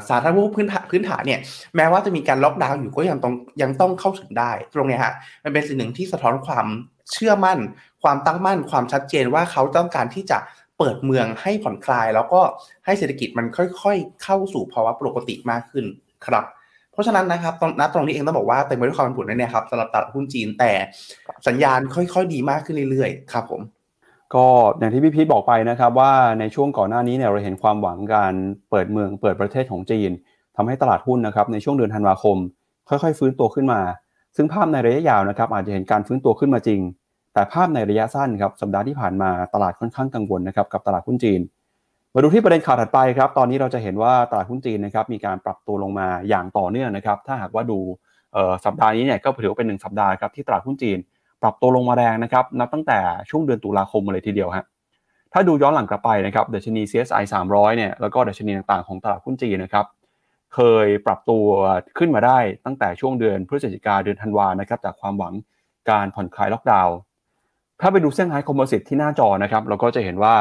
[0.09, 1.39] สาธารณูปพื้นฐานพื้นฐานเนี่ย
[1.75, 6.67] แม้ว่าจะมีการล็อกดาวน์อยู่ก็ยังต้องยังต้องเข้าถึงได้ ตรงนี้ฮะมันเป็นสิ่งหนึ่งที่สะท้อนความ
[7.11, 7.59] เชื่อมั่น
[8.03, 10.37] ความตั้งมั่น ความชัดเจนว่าเขาต้องการที่จะ
[10.77, 12.41] เปิดเมืองให้ผ่อนคลาย แล้วก็
[12.85, 15.85] ให้เศรษฐกิจมันค่อยๆ เข้าสู่ภาวะปกติมากขึ้น
[16.25, 16.45] ครับ
[16.91, 20.71] เพราะฉะนั้นนะครับตรงนตรงนี้เองต้องบอกว่าเต็มไปด้วยความผลแน่ๆครับสำหรับตลาดหุ้นจีนแต่
[21.47, 23.61] สัญญาณค่อยๆ ดีมากขึ้นเรื่อยๆครับผม
[24.35, 24.45] ก็
[24.79, 28.33] อย่างที่พี่พีทบอกไปนะครับว่าในช่วงก่อนหน้านี้เนี่ยเราเห็นความหวังการ
[28.69, 30.11] เปิดเมืองเปิดประเทศของจีน
[30.55, 32.37] ทำให้ตลาดหุ้นนะครับในช่วงเดือนธันวาคม
[32.89, 33.81] ค่อยๆ ฟื้นตัวขึ้นมา
[34.35, 36.79] ซึ่งภาพในระยะยาวนะครับอาจจะเห็นการฟื้นตัวขึ้นมาจริง
[37.33, 41.41] แต่ภาพในระยะสั้นครับสัปดาห์ที่ผ่านมาตลาดค่อนข้างกังวลนะครับกับตลาดหุ้นจีน
[42.13, 47.79] มาดูที่ประเด็นข่าวถัดไปครับตอนนี้เราจะเห็นว่าตลาดหุ้นจีนนะครับมีการปรับตัวลงมาอย่างต่อเนื่องนะครับถ้าหากว่าดู
[48.65, 50.97] สัปดาห์นี้เนี่ยก็ถือว่าเป็นหนึ่งสัปดาห์ครับที่ตลาดหุ้นจีน
[51.41, 52.99] ปรับตัวลงมาแรงนะครับนับตั้งแต่
[53.29, 54.65] ช่วงเดือนตุลาคมมาเลยทีเดียวฮะ
[55.33, 59.85] ถ้าดูย้อนหลังกลับไปนะครับดัชนี CSI 300เนี่ยแล้วก็ดัชนีต่างๆของตลาดหุ้นจีนนะครับ
[60.55, 61.45] เคยปรับตัว
[61.97, 65.33] ขึ้นมาได้ตั้งแต่ช่วงเดือนพฤศจิกาเดือนธันวานะครับจากความหวัง
[65.89, 66.95] การผ่อนคลายล็อกดาวน์
[67.81, 70.35] ถ้าไปดูเซี่ยงไฮคอมโพสิตที่หน้าจอนะครับเราก็จะเห็นว่า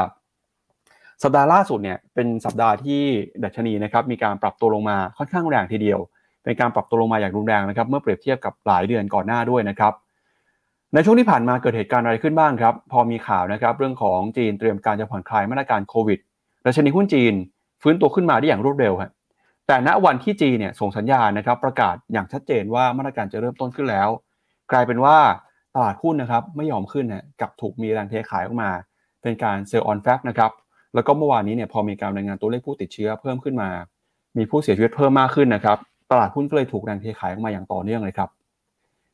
[1.22, 3.02] สัปดาห์ล่าสุดเนี่ยเป็นสัปดาห์ที่
[3.44, 6.00] ดัชนีนะครับมีการปรับตัวลงมาค่อนข้างแรงทีเดียว
[6.42, 9.92] เป็นการปรับตัวลงมาอย่างรุนแรงนะครับเมื่อเปรียบเทียบกับหลายเดือนก่อนหน้าด้วยนะครับ
[10.94, 16.18] ในช่วงที่ผ่านมาเกิดเหตุการณ์อะไรขึ้นบ้างครับ พอมีข่าวนะครับเรื่องของจีนเตรียมการจะผ่อนคลายมาตรการโควิด
[16.64, 17.34] ดัชนีหุ้นจีน
[17.82, 19.10] ฟื้นตัวขึ้นมาได้อย่างรวดเร็วครับ
[19.66, 24.08] แต่ณวันที่จีนเนี่ยส่งสัญญาณนะครับ ประกาศอย่างชัดเจนว่ามาตรการจะเริ่มต้นขึ้นแล้ว
[24.72, 25.16] กลายเป็นว่า
[25.74, 28.70] ตลาดหุ้นนะครับไม่ยอมขึ้นนะกับถูกมีแรงเทขายออกมา
[29.22, 30.50] เป็นการเซลล์ออนแฟกนะครับ
[30.94, 33.70] แล้วก็เมื่อวานนี้เนี่ยพอมีการรายงานตัวเลขผู้ติดเชื้อเพิ่มขึ้นมา
[34.36, 35.78] มีผู้เสียชีวิตเพิ่มมากขึ้นนะครับ
[36.10, 38.28] ตลาดหุ้นก็เลยถูกแรงเทขายออกมาอย่างต่อเนื่องเลยครับ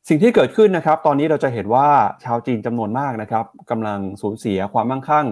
[0.08, 1.88] สิ่งที่เกิดขึ้นนะครับ ตอนนี้เราจะเห็นว่า
[2.24, 5.26] ชาวจีนจำนวนมากนะครับกำลังสูญเสียความมั่งคั่ง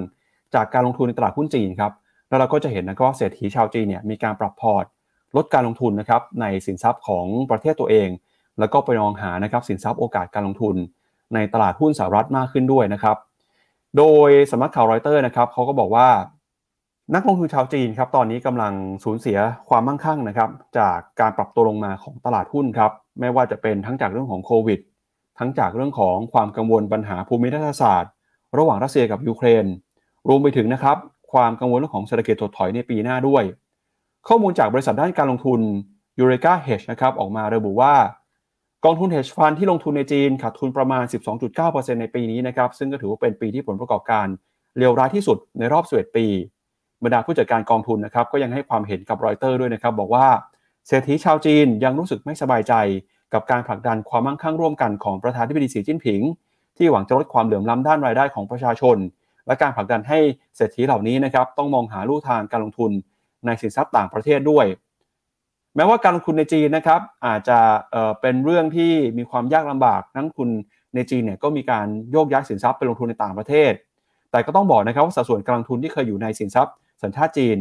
[0.55, 1.93] จากการลงทุนในตลาดหุ้นจีนครับ
[2.29, 4.85] แล้วเราก็จะเห็นนะครับว่าเศรษฐีชาวจีนเนี่ยมีการปรับพอร์ต
[5.37, 8.09] ลดการลงทุนนะครับในสินทรัพย์ของประเทศตัวเอง
[8.59, 10.77] แล้วก็ไปมองหานะครับสินทรัพย์โอกาสการลงทุน
[11.35, 13.17] ในตลาดหุ้นสหรัฐมากขึ้นด้วยนะครับ
[13.99, 16.09] โดยสำนักข่าวรอยเตอร์นะครับเขาก็บอกว่า
[17.15, 18.73] นักลงทุนชาวจีนครับตอนนี้กำลัง
[19.05, 19.39] สูญเสีย
[19.69, 24.81] ความมั่งคั่งนะครับ จากการปรับตัวลงมาของตลาดหุ้นครับไม่ว่าจะเป็นทั้งจากเรื่องของโควิด
[25.39, 28.13] ทั้งจากเรื่องของความกังวลปัญหาภูมิรัฐศาสตร์
[28.59, 29.65] ระหว่างรัสเซียกับยูเครน
[30.29, 30.97] รวมไปถึงนะครับ
[31.33, 33.43] ความกังวลเรื่องของเศรษฐกิจถดถอยในปีหน้าด้วย
[34.29, 35.61] ข้อมูลจากบริษัทด้านการลงทุน
[36.21, 37.95] Eureka Hedge นะครับออกมาระบุว่า
[38.85, 41.05] กองทุน hedge fund ที่ลงทุนในจีนขาดทุนประมาณ
[41.53, 44.27] 12.9%ในปีนี้นะครับซึ่งก็ถือว่าเป็นปีที่ผลประกอบการ
[44.79, 46.27] เลวร้ายที่สุดในรอบ11ปี
[47.05, 50.27] บรรดาผู้จัดการกองทุนนะครับก็ยังให้ความเห็นกับรอยเตอร์ด้วยนะครับบอกว่า
[50.87, 52.75] เศรษฐีชาวจีนยังรู้สึกไม่สบายใจ
[53.35, 56.21] กับการผลักดันความมั่งคั่งร่วมกันของประธานาธิบดีสีจิ้นผิง
[56.77, 58.97] ที่หวังจะลดความเหลื่อมล้ำด้านรายได้ของประชาชน
[59.47, 60.19] และการผลักดันให้
[60.57, 62.91] เศรษฐีเหล่านี้นะครับต้องมองหาลู่ทางการลงทุน
[63.47, 64.67] ในสินทรัพย์ต่างประเทศด้วย
[65.77, 67.59] แม้ว่าการลงทุนในจีนนะครับอาจจะ
[67.91, 70.49] เเป็นเรื่องที่มีความยากลำบากนักทุน
[70.95, 73.73] ในจีนเนี่ยก็มีการโยกย้ายสินทรัพย์ไปลงทุนในต่างประเทศ
[74.31, 77.57] แต่ก็ต้องบอกนะครับว่าสัดส่วนการลงทุนที่เคยอยู่ในสินทรัพย์ สัญชาติจีน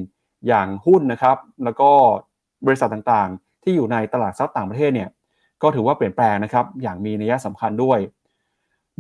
[0.48, 1.92] อย่างหุ้นนะครับ แล้วก็
[2.66, 5.10] บริษัทต่างๆ ที่อยู่ในตลาดทรัพย์ต่างประเทศเนี่ย
[5.62, 8.00] ก็ถือว่าเปลี่ยนแปลงนะครับ อย่างมีนัยสำคัญด้วย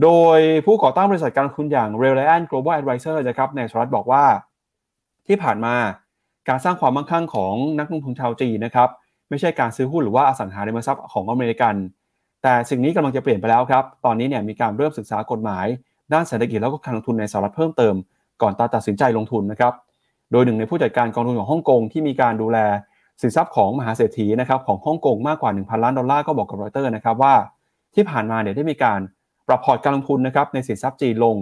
[0.03, 4.23] โดยผู้ก่อตั้งบริษัทการลงทุนอย่าง Reliant Global Advisor นะครับในสหรัฐบอกว่า
[5.27, 5.75] ที่ผ่านมา
[6.49, 8.89] การสร้างความมั่งคั่งของนักลงทุนชาวจีนนะครับ
[9.29, 11.75] ไม่ใช่การซื้อหุ้นหรือว่าอสังหาริมทรัพย์ของอเมริกัน
[12.43, 15.65] แต่สิ่งนี้กำลังจะเปลี่ยนไปแล้วครับ ตอนนี้เนี่ยมีการเริ่มศึกษากฎหมาย
[16.13, 17.95] ด้านเศรษฐกิจแล้วก็การลงทุนในสหรัฐเพิ่มเติม
[18.41, 19.73] ก่อนตัดสินใจลงทุนนะครับ
[20.31, 22.57] โดยหนึ่งในผู้จัดการกองทุนของฮ่องกงที่มีการดูแล
[23.21, 27.33] สินทรัพย์ของมหาเศรษฐีนะครับของฮ่องกงมากกว่า 1,000 ล้านดอลลาร์ก็บอกกับรอยเตอร์นะครับว่า
[27.95, 28.99] ที่ผ่านมาเนี่ยได้มีการ
[29.47, 31.35] ปรับพอร์ตการลงทุนนะครับในสินทรัพย์จีนลง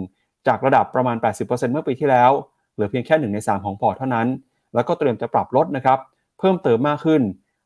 [0.46, 2.30] จากระดับประมาณ 80%เมื่อปีที่แล้ว
[2.74, 4.26] เหลือเพียงแค่1ใน 3 ของพอร์ตเท่านั้น
[4.74, 5.98] แล้วก็เตรียมจะปรับลดนะครับ
[6.38, 7.22] เพิ่มเติมมากขึ้น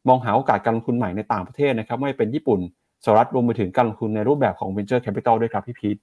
[0.08, 2.60] มองหาโอกาสการลงทุนใหม่ในต่างประเทศนะครับไม่เป็นญี่ปุ่น
[3.04, 5.96] สหรัฐรวมไปถึงการลงทุนในรูปแบบของ venture capital ด้วยครับพี่พีท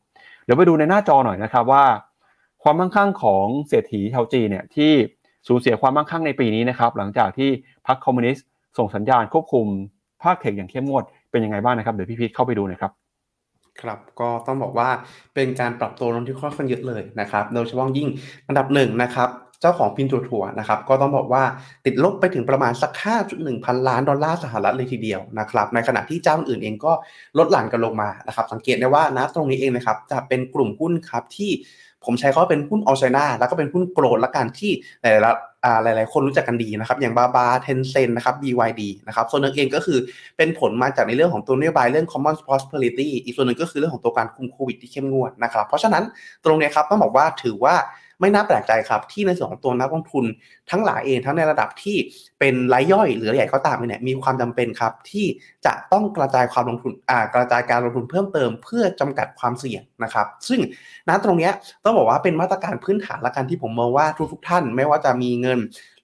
[0.43, 1.83] เดี๋ยวไปดูในหน้าจอหน่อยนะครับว่า
[2.63, 4.91] ความมั่งคั่งของเศรษฐีชาวจีนเนี่ยที่
[5.47, 7.49] สูญเสียความมั่งคั่งในปีนี้นะครับหลังจากที่
[7.87, 8.45] พรรคคอมมิวนิสต์
[8.77, 9.65] ส่งสัญญาณควบคุม
[10.23, 12.91] ภาค tech อย่างเข้มงวดเป็นยังไงบ้างนะครับเดี๋ยวพี่พีทเข้าไปดูนะครับ
[13.81, 14.89] ครับก็ต้องบอกว่า
[15.35, 18.07] เป็นการปรับตัวลงที่ค่อนข้างเยอะเลยนะครับโดยเฉพาะยิ่ง
[18.47, 19.29] อันดับหนึ่งนะครับ
[19.61, 21.43] เจ้าของ Pinduoduo นะครับก็ต้องบอกว่า
[21.85, 22.91] ติดลบไปถึงประมาณสัก
[23.27, 26.93] 5.1 พันล้านดอลลาร์สหรัฐเลยทีเดียวนะครับในขณะที่เจ้าอื่นเองก็
[27.37, 31.51] ลดหลั่นกันลงมานะครับสังเกตได้ว่านะตรงนี้เองนะครับจะเป็นกลุ่มหุ้นครับที่
[32.05, 34.71] ผมใช้เขาเป็นหุ้นออชไนาแล้วก็เป็นหุ้นโกลดละกันที่
[35.03, 39.99] หลายๆหลายๆคนรู้จักกันดีนะครับ อย่างบาบาเทนเซนนะครับ BYD นะครับ ส่วนหนึ่งเองก็คือ
[40.37, 46.03] เป็นผลมาจากในเรื่องของตัวนโยบายเรื่อง common prosperity อีกส่วนหนึ่งก็คือเรื่องของตัวการคุมโควิดที่เข้มงวดนะครับ เพราะฉะนั้น
[46.45, 47.75] ตรงนี้ครับต้องบอกว่าถือว่า
[48.21, 50.25] ไม่น่าแปลกใจครับ ที่ในส่วนของตัวนักลงทุน
[50.71, 51.97] ทั้งหลายเองทั้งในระดับที่
[52.39, 55.25] เป็นรายย่อยหรือใหญ่ก็ตามเนี่ยมีความจำเป็นครับที่
[55.65, 60.59] จะต้องกระจายความลงทุนอ่ากระจายการลงทุนเพิ่มเติมเพื่อจำกัดความเสี่ยงนะครับ ซึ่ง
[61.09, 61.49] ณตรงนี้
[61.83, 65.59] ต้องบอกว่าเป็นมาตรการพื้นฐานละกันที่ผมมองว่าทุกทุกท่าน ไม่ว่าจะมีเงิน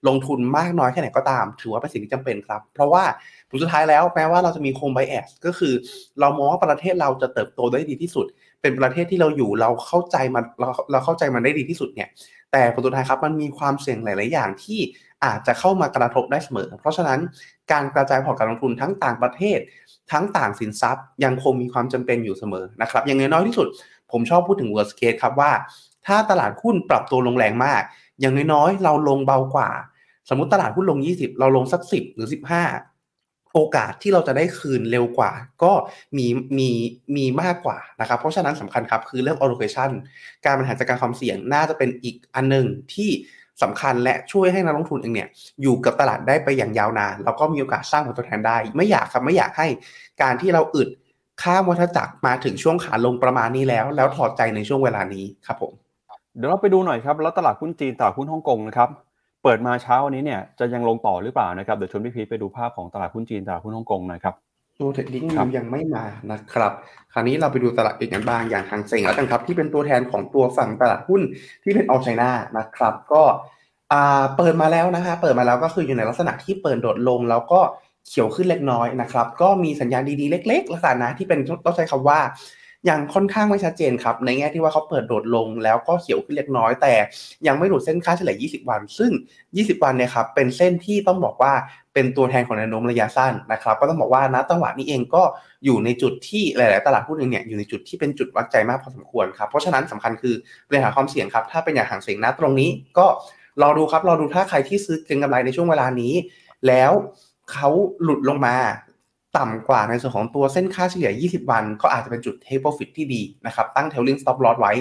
[0.08, 3.04] ลงทุนมากน้อยแค่ไหนก็ตาม ถือว่าเป็นสิ่งที่จำเป็นครับ เพราะว่า
[3.50, 5.74] ผลสุดท้ายแล้วแม้ว่าเราจะมีโคมไบแอสก็คือ
[6.20, 8.26] เรามองว่าประเทศเราจะเติบโตได้ดีที่สุด
[8.62, 12.08] เป็นประเทศที่เราอยู่เราเข้าใจมันเราเราเข้าใจมันได้ดีที่สุดเนี่ย
[12.52, 14.80] แต่ผลสุดท้ายครับมันมีความเสี่ยงหลาย ๆ อย่างที่
[15.24, 17.20] อาจจะเข้ามากระทบได้เสมอ เพราะฉะนั้น
[17.72, 19.58] การกระจายพอร์ตการลงทุนทั้งต่างประเทศ
[20.12, 23.66] ทั้งต่างสินทรัพย์ ยังคงมีความจำเป็นอยู่เสมอนะครับอย่างน้อยที่สุด
[24.12, 25.52] ผมชอบพูดถึง worst case ครับว่า
[26.06, 27.82] ถ้าตลาดหุ้นปรับตัวลงแรงมาก
[28.20, 29.70] อย่างน้อย ๆ เราลงเบากว่า
[30.28, 32.28] สมมติตลาดหุ้นลง 20 เราลงสัก 10 หรือ
[32.66, 32.97] 15
[33.54, 35.32] โอกาสที่เราจะได้คืนเร็วกว่า
[35.62, 35.72] ก็
[36.16, 36.26] มี
[36.58, 36.70] มี
[37.16, 39.90] มีมากกว่านะครับเพราะฉะนั้นสำคัญครับคือเรื่อง allocation
[40.44, 43.10] การบริหารจัดการความเสี่ยงน่าจะเป็นอีกอันหนึ่งที่
[43.62, 45.28] สำคัญและช่วยให้นักลงทุนเองเนี่ย
[45.62, 49.68] อยู่กับตลาดได้ไปอย่างยาวนานแล้วก็มีโอกาสสร้างผลตอบแทนได้ ไม่อยากครับไม่อยากให้
[50.22, 50.88] การที่เราอึด
[51.42, 55.72] ข้ามวัฏจักรมาถึงช่วงขาลงประมาณนี้แล้ว แล้วถอดใจในช่วงเวลานี้ครับผม
[56.36, 58.88] เดี๋ยวเราไปดูหน่อยครับแล้วตลาดหุ้นจีนตลาดหุ้นฮ่องกงนะครับ
[59.42, 64.34] เปิดมาเช้าวันนี้เนี่ยจะยังลงต่อหรือเปล่านะครับเดี๋ยวชวนพี่พีไปดูภาพของตลาดหุ้นจีนตลาดหุ้นฮ่องกงนะครับ
[64.80, 66.72] ตัวเทรดดิ้งวิวยังไม่มานะครับ
[67.12, 71.22] คราวนี้เราไปดูตลาดอื่นกันบ้างอย่างทางเซ็งแล้วกันครับ ที่เป็นตัวแทนของตัวฝั่งตลาดหุ้น
[71.62, 73.22] ที่เป็นออลไชน่านะครับ ก็
[74.36, 77.60] เปิดมาแล้วนะฮะเปิดมาแล้วก็คืออยู่ในลักษณะที่เปิดโดดลงแล้วก็
[78.06, 82.18] เขียวขึ้นเล็กน้อยนะครับ ก็มีสัญญาณดีๆเล็กๆลักษณะนะที่เป็นต้องใช้คำว่า
[82.88, 86.94] ยังค่อนข้างไม่ชัดเจนครับ ในแง่ที่ว่าเขาเปิดโดดลงแล้วก็เขียวขึ้นเล็กน้อย แต่
[87.46, 89.10] ยังไม่หลุดเส้นค่าเฉลี่ย 20 วัน ซึ่ง
[89.46, 91.52] 20 วันเนี่ยครับเป็นเส้นที่ต้องบอกว่า
[91.94, 95.22] เป็นตัวแทนของแนวโน้มระยะสั้นนะครับ ก็ต้องบอกว่านะตังหวะนี้เองก็
[95.64, 100.34] อยู่ในจุดที่หลาย ๆ ตลาดหุ้นเองเนี่ยอยู่ในจุดที่เป็นจุดวัดใจมากพอสมควรครับเพราะฉะนั้นสำคัญคือ
[100.68, 103.06] บริหารความเสี่ยงครับถ้าเป็นอย่างห่างเสียงนะตรงนี้ก็
[103.62, 106.12] รอดูครับรอดูถ้าใครที่ซื้อเก็งกำไรในช่วงเวลานี้
[106.66, 106.92] แล้ว
[107.52, 107.68] เขา
[108.02, 108.56] หลุดลงมา
[109.38, 114.72] ต่ำกว่าในส่วนของตัวเส้นค่าเฉลี่ย 20 วัน ก็อาจจะเป็นจุด take profit ที่ดีนะครับ ตั้ง tailing stop loss ไว้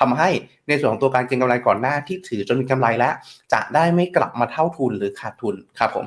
[0.00, 0.28] ทำให้
[0.68, 3.14] ในส่วนของตัวการเก็งกำไรก่อนหน้าที่ถือจนมีกำไรแล้ว
[3.52, 6.06] จะได้ไม่กลับมาเท่าทุนหรือขาดทุนครับผม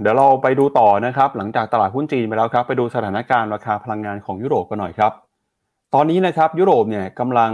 [0.00, 5.12] เดี๋ยวเราไปดูต่อนะครับ หลังจากตลาดหุ้นจีนไปแล้วครับ ไปดูสถานการณ์ราคาพลังงานของยุโรปกันหน่อยครับ
[5.94, 7.52] ตอนนี้นะครับยุโรปเนี่ยกำลัง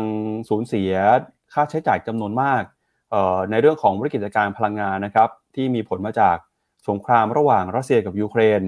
[0.49, 0.93] สูญเสีย
[1.53, 2.62] ค่าใช้จ่ายจำนวนมาก
[3.51, 6.37] ในเรื่องของธุรกิจการพลังงานนะครับที่มีผลมาจาก
[6.88, 8.62] สงครามระหว่างรัสเซียกับยูเครน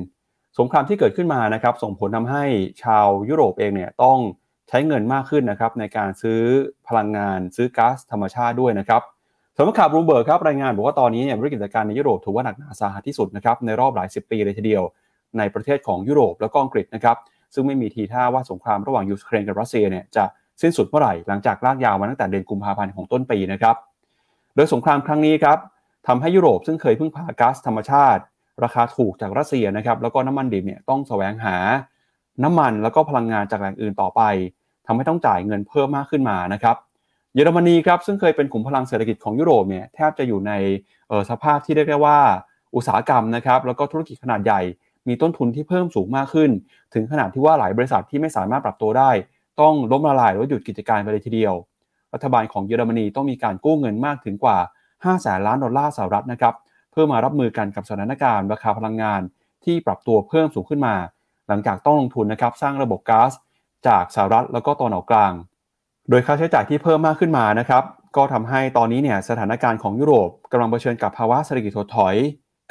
[0.59, 2.45] สงครามที่เกิดขึ้นมานะครับส่งผลทำให้
[2.83, 4.19] ชาวยุโรปเองเนี่ยต้อง
[4.69, 6.41] ใช้เงินมากขึ้นนะครับในการซื้อ
[6.89, 9.03] พลังงานซื้อก๊าซธรรมชาติด้วยนะครับ
[9.57, 14.83] สำนักข่าวบลูเบิร์กครับรายงานบอกว่าตอนนี้เนี่ยวิกฤตการในยุโรปถือว่าหนักหนาสาหัสที่สุดนะครับในรอบหลายสิบปีเลยทีเดียว
[15.39, 17.17] ในประเทศของยุโรปแล้วก็อังกฤษนะครับ
[17.55, 20.25] ซึ่งไม่มีทีท่าว่าสงครามระหว่างยูเครนกับรัสเซียเนี่ยจะ
[20.63, 23.77] สิ้นสุดเมื่อไหร่หลังจากลากยาวมาตั้งแต่เดือนกุมภาพันธ์ของต้นปีนะครับ
[24.57, 25.59] โดยสงครามครั้งนี้ครับ
[26.07, 28.23] ทำให้ยุโรปซึ่งเคยพึ่งพาก๊าซธรรมชาติ
[28.63, 31.57] ราคาถูกจากรัสเซียนะครับแล้วก็น้ำมันดิบเนี่ยต้องแสวงหา
[32.45, 34.23] น้ำมันแล้วก็พลังงานจากแหล่งอื่นต่อไป
[34.87, 36.77] ทำให้ต้องจ่ายเงินเพิ่มมากขึ้นมานะครับ
[37.35, 40.53] เยอรมนีครับซึ่งเคยเป็นขุมพลังเศรษฐกิจของยุโรปเนี่ยแทบจะอยู่ใน
[41.31, 42.19] สภาพที่เรียกได้ว่า
[42.77, 44.61] อุตสาหกรรมนะครับแล้วก็ธุรกิจขนาดใหญ่
[45.09, 46.51] มีต้นทุนที่เพิ่มสูงมากขึ้น
[46.95, 49.11] ถึงขนาดที่ว่าหลายบริษัทที่ไม่สามารถปรับตัวได้
[49.61, 51.55] ต้องล้มละลายหรือหยุดกิจการไปเลยทีเดียว
[52.15, 54.59] รัฐบาลของเยอรมนีต้องมีการกู้เงินมากถึงกว่า
[54.95, 56.55] 5แสนล้านดอลลาร์สหรัฐนะครับ
[56.95, 59.21] เพื่อมารับมือกันกับสถานการณ์ราคาพลังงาน
[59.65, 60.95] ที่ปรับตัวเพิ่มสูงขึ้นมา
[61.49, 63.33] หลังจากต้องลงทุนนะครับสร้างระบบก๊าซ
[63.87, 65.33] จากสหรัฐแล้วก็ตอนออกกลาง
[66.11, 67.83] โดยค่าใช้จ่ายที่เพิ่มมากขึ้นมานะครับ
[68.17, 72.15] ก็ทำให้ตอนนี้เนี่ยสถานการณ์ของยุโรปกำลังเผชิญกับภาวะเศรษฐกิจถดถอย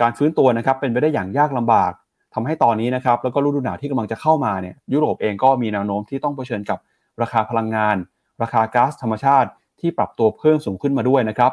[0.02, 1.92] การฟื้นตัวนะครับเป็นไปได้อย่างยากลำบาก
[2.34, 6.80] ทำให้ตอนนี้นะครับแล้วก็ฤดูหนาวที่กำลังจะเข้ามาเนี่ยยุโรปเองก็มีแนวโน้มที่ต้องเผชิญกับ
[7.22, 7.96] ราคาพลังงาน
[8.42, 11.52] ราคาก๊าซธรรมชาติที่ปรับตัวเพิ่มสูงขึ้นมาด้วยนะครับ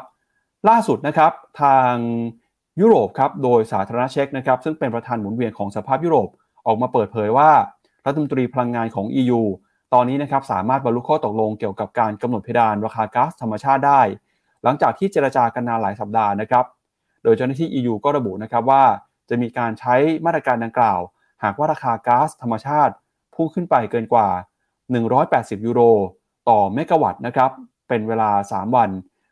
[0.69, 1.31] ล่าสุดนะครับ
[1.61, 1.93] ทาง
[2.79, 6.29] ยุโรปครับโดยสาธารณเช็กนะครับซึ่งเป็นประธานหมุนเวียนของสภาพยุโรป
[6.67, 7.51] ออกมาเปิดเผยว่า
[8.05, 9.41] รัฐมนตรีพลังงานของ EU
[9.93, 14.01] ตอนนี้นะครับสามารถบรรลุข้อตกลงเกี่ยวกับการกำหนดเพดานราคาก๊าซธรรมชาติได้
[14.63, 16.65] หลังจากที่เจรจากันนานหลายสัปดาห์นะครับ
[17.23, 18.83] โดยเจ้าหน้าที่ EU ก็ระบุนะครับว่า
[19.29, 20.99] จะมีการใช้มาตรการดังกล่าว
[21.43, 22.93] หากว่าราคาก๊าซธรรมชาติ
[23.35, 24.27] พุ่งขึ้นไปเกินกว่า
[24.97, 25.81] 180 ยูโร
[26.49, 27.51] ต่อเมกะวัตต์นะครับ
[27.87, 28.89] เป็นเวลา 3 วัน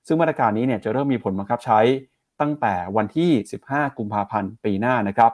[0.08, 1.80] ซึ่งมาตรการนี้เนี่ยจะเริ่มมีผลบังคับใช้
[2.41, 3.32] ตั้งแต่วันที่
[3.65, 5.32] 15 กุมภาพันธ์ปีหน้านะครับ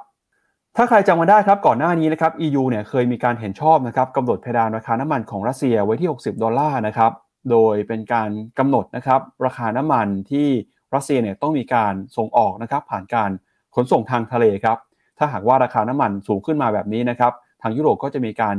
[0.76, 7.12] ถ้าใครจำมาได้ครับก่อนหน้านี้นะครับ EU เนี่ยเคยมีการเห็นชอบนะครับกำหนดเพดานราคาน้ำมันของรัสเซียไว้ที่ 60 ดอลลาร์นะครับ
[7.52, 10.48] โดยเป็นการกำหนดนะครับราคาน้ำมันที่
[10.96, 13.30] รัสเซียเนี่ยต้องมีการส่งออกนะครับผ่านการ
[13.76, 14.78] ขนส่งทางทะเลครับ
[15.18, 18.56] ถ้าหากว่าราคาน้ำมันสูงขึ้นมาแบบนี้นะครับทางยุโรปก็จะมีการ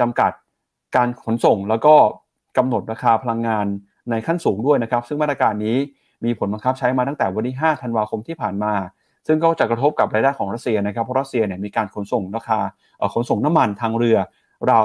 [0.00, 0.32] จำกัด
[0.96, 1.94] การขนส่ง แล้วก็
[2.56, 3.66] กำหนดราคาพลังงาน
[4.10, 5.76] ในขั้นสูงด้วยนะครับ ซึ่งมาตรการนี้
[6.24, 8.74] มีผลบังคับใช้มาตั้งแต่วันที่ 5 ธันวาคมที่ผ่านมา
[9.26, 12.58] ซึ่งก็จะกระทบกับรายได้ของรัสเซียนะครับ เพราะรัสเซียเนี่ยมีการขนส่งราคา
[13.14, 14.18] ขนส่งน้ำมันทางเรือ
[14.70, 14.84] ราว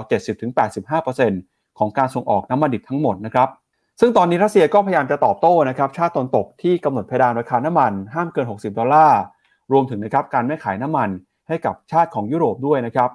[0.68, 3.50] 70-85%ของการส่งออกน้ำมันดิบทั้งหมดนะครับ
[4.00, 9.22] ซึ่งตอนนี้รัสเซียก็พยายามจะตอบโต้นะครับ ชาติตนตกที่กำหนดเพดานราคาน้ำมันห้ามเกิน 60 ดอลลาร์
[9.72, 11.10] รวมถึงนะครับการไม่ขายน้ำมัน
[11.48, 13.10] ให้กับชาติของยุโรปด้วยนะครับ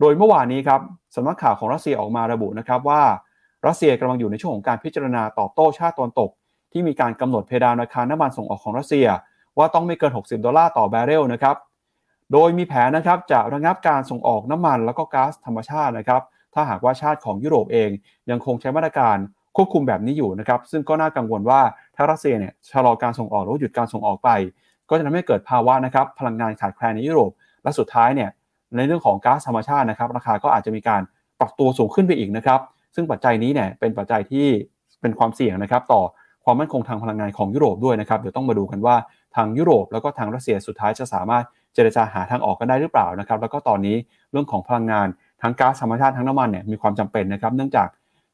[0.00, 0.80] โดยเมื่อวานนี้ครับ
[1.16, 3.02] สำนักข่าวของรัสเซียออกมาระบุนะครับว่า
[3.66, 6.30] รัสเซียกำลังอยู่ในช่วงของการพิจารณาตอบโต้ชาติตนตก
[6.72, 9.06] ที่มีการกำหนดเพดานราคาน้ำมันส่งออกของรัสเซีย
[9.58, 11.56] ว่าต้องไม่เกิน 60 ดอลลาร์ต่อแบเรลนะครับ
[12.32, 16.22] โดยมีแผนนะครับจะระงับการส่งออกน้ำมันแล้วก็ก๊าซธรรมชาตินะครับ
[16.54, 17.90] ถ้าหากว่าชาติของยุโรปเอง
[18.30, 19.16] ยังคงใช้มาตรการ
[19.56, 21.60] ควบคุมแบบนี้อยู่นะครับ ซึ่งก็น่ากังวลว่า
[21.96, 24.30] ถ้ารัสเซียเนี่ยชะลอการส่งออกหรือหยุดการส่งออกไป
[24.88, 27.30] ก็จะทำให้เกิดภาวะนะครับพลังงานขาดแคลนในยุโรป
[27.62, 28.30] และสุดท้ายเนี่ย
[28.76, 31.02] ในเรื่องของก๊าซธรรมชาตินะครับราคาก็อาจจะมีการ
[31.40, 32.60] ปรับตัวสูงขึ้นไปอีกนะครับ
[32.94, 34.46] ซึ่งปัจจัยนี้เนี่ยเป็นปัจจัยที่
[35.00, 36.02] เป็นความเสี่ยงนะครับต่อ
[36.44, 38.96] ความมั่นคงทางพลังงานของยุโรปด้วยนะครับเดี๋ยวต้องมาดูกันว่า
[39.36, 43.96] ทางยุโรปแล้วก็ทางรัสเซียสุดท้ายจะสามารถเจรจาหาทางออกกันได้หรือเปล่านะครับแล้วก็ตอนนี้
[44.32, 45.06] เรื่องของพลังงาน
[45.42, 47.88] ทั้งก๊าซธรรมชาติทั้งน้ำมันเนี่ยมีความจำเป็นนะครับ เนื่องจาก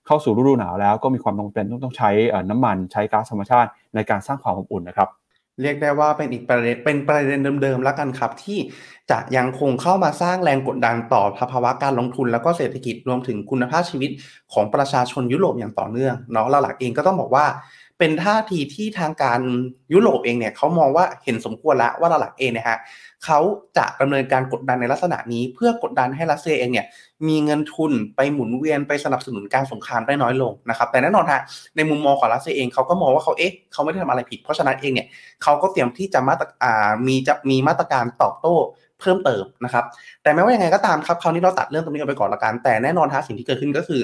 [0.06, 2.10] เข้าสู่ฤดูหนาวแล้วก็มีความจำเป็นต้องต้องใช้
[2.50, 5.08] น้ำมันใช้ก๊าซธรรมชาติในการสร้างความอบอุ่นนะครับ
[5.62, 8.58] เรียกได้ว่าเป็นอีกประเด็นเป็นประเด็นเดิมๆแล้วกันครับ ที่
[9.10, 14.10] จะยังคงเข้ามาสร้างแรงกดดันต่อภาวะการลงทุนแล้วก็เศรษฐกิจรวมถึงคุณภาพชีวิต
[14.52, 17.46] ของประชาชนยุโรปอย่างต่อเนื่องเนาะหลักเองก็ต้องบอกว่า
[17.98, 19.40] เป็นท่าทีที่ทางการ
[19.92, 22.78] ยุโรปเองเนี่ยเขามองว่าเห็นสมควรแล้วว่าหลักเองเนี่ยฮะ
[23.24, 23.38] เขา
[23.76, 26.86] จะดำเนินการกดดันในลักษณะนี้ เพื่อกดดันให้รัสเซียเองเนี่ย
[27.28, 31.40] มีเงินทุนไปหมุนเวียนไปสนับสนุนการสงครามได้น้อยลงนะครับแต่แน่นอนฮะ
[31.76, 35.08] ในมุมมองของรัสเซียเองเขาก็มองว่าเขาเอ๊ะเขาไม่ได้ทำอะไรผิดเพราะฉะนั้นเองเนี่ย
[35.42, 38.56] เขาก็เตรียมที่จะมาตรอ่ามีจะมีมาตรการตอบโต้
[39.00, 39.84] เพิ่มเติมนะครับ
[40.22, 44.00] แต่ไม่ว่ายังไงก็ตามครับคราวนี้เราตัดเรื่องตรงนี้ไปก่อนละกัน แต่แน่นอนฮะสิ่งที่เกิดขึ้นก็คือ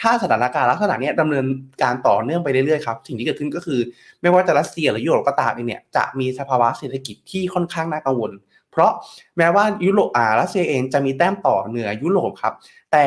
[0.00, 1.46] ถ้าสถานการณ์ลักษณะนี้ดำเนิน
[1.82, 3.80] การต่อเนื่องไปเรื่อยๆครับ สิ่งที่เกิดขึ้นก็คือ
[4.22, 8.32] ไม่ว่าจะรัสเซียหรือยุโรปก็ตามเองเนี่ย จะมีสภาวะเศรษฐกิจที่ค่อนข้างน่ากังวล
[8.72, 8.92] เพราะ
[9.38, 12.54] แม้ว่ายุโรปอ่ารัสเซียเองจะมีแต้มต่อเหนือยุโรปครับ
[12.92, 13.04] แต่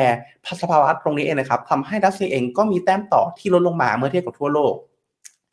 [0.62, 4.74] สภาวะตรงนี้เองนะครับทำให้รัสเซียเองก็มีแต้มต่อที่ลดลงมาเมื่อเทียบกับทั่วโลก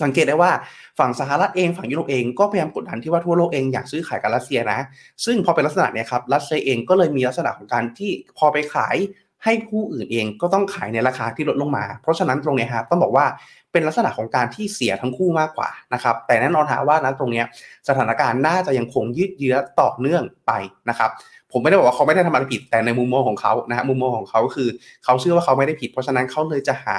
[0.04, 0.52] สังเกตได้ว่า
[1.00, 4.80] ฝั่งสหรัฐเองฝั่งยุโรปเองก็พยายามกดดันที่ว่าทั่วโลกเองอยากซื้อขายกับรัสเซียนะ
[5.26, 8.96] ซึ่งพอเป็นลักษณะเนี้ยครับรัสเซียเองก็เลยมีลักษณะของการที่พอไปขาย
[9.44, 13.26] ให้ผู้อื่นเองก็ต้องขายในราคาที่ลดลงมา เพราะฉะนั้นตรงนี้ครับต้องบอกว่า
[13.72, 17.44] เป็นลักษณะของการที่เสียทั้งคู่มากกว่านะครับแต่แน่นอนฮะว่านะตรงนี้
[17.88, 20.52] สถานการณ์น่าจะยังคงยืดเยื้อต่อเนื่องไป
[20.90, 21.10] นะครับ
[21.58, 24.70] ผมไม่ได้บอกว่าเขาไม่ได้ทำอะไรผิดแต่ในมุมมองของเขานะฮะมุมมองของเขาคือ
[25.04, 26.98] เขาเชื่อว่าเขาไม่ได้ผิด เพราะฉะนั้นเขาเลยจะหา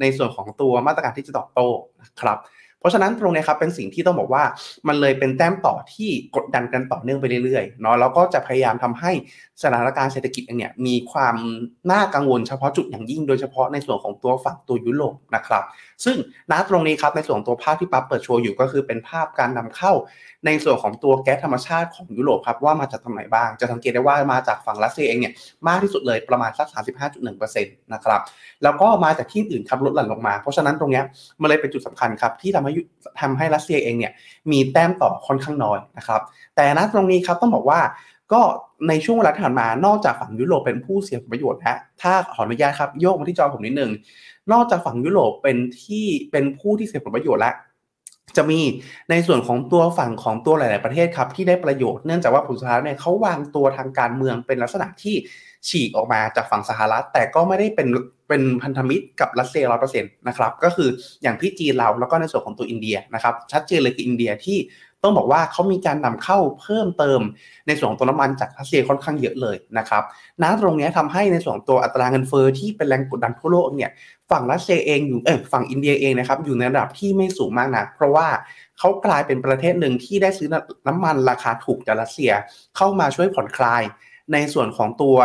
[0.00, 1.68] ในส่วนของตัวมาตรการที่จะตอบโต้
[2.02, 2.38] นะครับ
[2.84, 4.44] ราะฉะนั้นตรงนี้ครับเป็นสิ่งที่ต้องบอกว่า
[4.88, 9.12] มันเลยเป็นแต้มต่อที่กดดันกันต่อเนื่องไปเรื่อยๆเนาะแล้วก็จะพยายามทำให้
[9.62, 11.36] สถานการณ์เศรษฐกิจเนี่ยมีความ
[11.90, 15.62] น่ากังวลเฉพาะจุดอย่างยิ่งโดยเฉพาะในส่วนของตัวฝั่งตัวยุโรปนะครับ
[16.04, 16.16] ซึ่ง
[16.50, 19.92] ณตรงนี้ครับในส่วนตัวภาพที่ปั๊บเปิดโชว์อยู่ก็คือเป็นภาพการนำเข้า
[20.46, 25.32] ในส่วนของตัวแก๊สธรรมชาติของยุโรปครับว่ามาจากตรงไหนบ้าง จะสังเกตได้ว่ามาจากฝั่งรัสเซียเองเนี่ย
[25.68, 26.68] มากที่สุดเลยประมาณสัก
[27.14, 28.20] 35.1%นะครับ
[28.62, 31.02] แล้วก็มาจากที่อื่นครับลดหลั่นลงมา เพราะฉะนั้นตรงนี้
[31.40, 32.72] มันเลยเป็นจุดสำคัญครับที่ทำให้
[33.20, 34.12] ทำให้รัสเซียเองเนี่ย
[34.50, 36.20] มีแต้มต่อค่อนข้างน้อยนะครับ
[36.56, 37.80] แต่ณตรงนี้ครับต้องบอกว่า
[38.32, 38.42] ก็
[38.88, 43.90] ในช่วงเวลาที่ผ่านมานอกจากฝั่งยุโรปเป็นผู้เสียผลประโยชน์นะถ้าขออนุญาตครับโยกมาที่จอผมนิดนึง
[44.52, 47.54] นอกจากฝั่งยุโรปเป็นที่เป็นผู้ที่เสียผลประโยชน์แล้ว
[48.36, 48.60] จะมี
[49.10, 55.14] ในส่วนของตัวฝั่งของตัวหลาย ๆ ประเทศครับที่ได้ประโยชน์เนื่องจากว่าผลสุดท้ายเนี่ยเขาวางตัวทางการเมืองเป็นลักษณะที่
[55.68, 57.88] ฉีกออกมาจากฝั่งสหรัฐ แต่ก็ไม่ได้เป็น
[58.28, 60.88] เป็นพันธมิตรกับรัสเซียร้อยเปอร์เซ็นต์นะครับก็คือ
[61.22, 64.58] อย่างที่จีนเราแล้วก็ในส่วนของตัวอินเดียนะครับชัดเจนเลยคืออินเดียที่
[65.04, 67.20] ต้องบอกว่าเขามีการนำเข้าเพิ่มเติม
[67.66, 70.02] ในส่วนของตัวน้ำมันจากรัสเซียค่อนข้างเยอะเลยนะครับ
[70.42, 73.90] น้ตรงนี้ทำให้ในส่วนตัวอัตราเงินเฟอ้อที่เป็นแรงกดดันทั่วโลกเนี่ย
[74.30, 78.26] ฝั่งรัสเซียเองอยู่เออฝั่งอินเดียเองนะครับอยู่ในระดับที่ไม่สูงมากนะเพราะว่า
[78.78, 80.48] เขากลายเป็นประเทศหนึ่งที่ได้ซื้อ
[80.88, 82.32] น้ำมันราคาถูกจากรัสเซีย
[82.76, 83.82] เข้ามาช่วยผ่อนคลาย
[84.32, 85.16] ในส่วนของตัว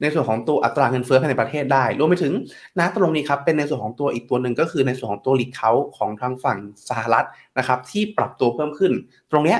[0.00, 2.32] ในส่วนของตัวอัตราเงินเฟ้อภายในประเทศได้ รวมไปถึง
[2.78, 6.58] นะตรงนี้ครับเป็นในส่วนของตัวอีกตัวหนึ่งก็คือในส่วนของตัวลีกเขาของทางฝั่ง
[6.88, 7.26] สหรัฐ
[7.58, 8.92] นะครับที่ปรับตัวเพิ่มขึ้น
[9.30, 9.56] ตรงนี้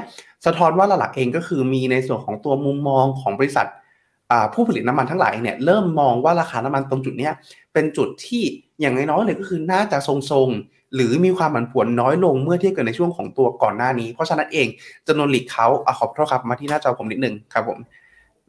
[0.47, 3.67] สะท้อนว่าหลักเองก็คือมีในส่วนของตัวมุมมองของบริษัท
[4.55, 7.31] ผู้ผลิตน้ำมันทั้งหลายเนี่ยเริ่มมองว่าราคาน้ำมันตรงจุดนี้
[7.73, 8.43] เป็นจุดที่
[8.81, 14.67] อย่างน้อยๆเลยก็คือน่าจะทรงๆ หรือมีความผันผวนน้อยลงเมื่อเทียบกับในช่วงของตัวก่อนหน้านี้ เพราะฉะนั้นเอง
[15.07, 17.79] จำนวนหลีกเขาอขอบโทษครับมาที่หน้าจอผมนิดนึงครับผม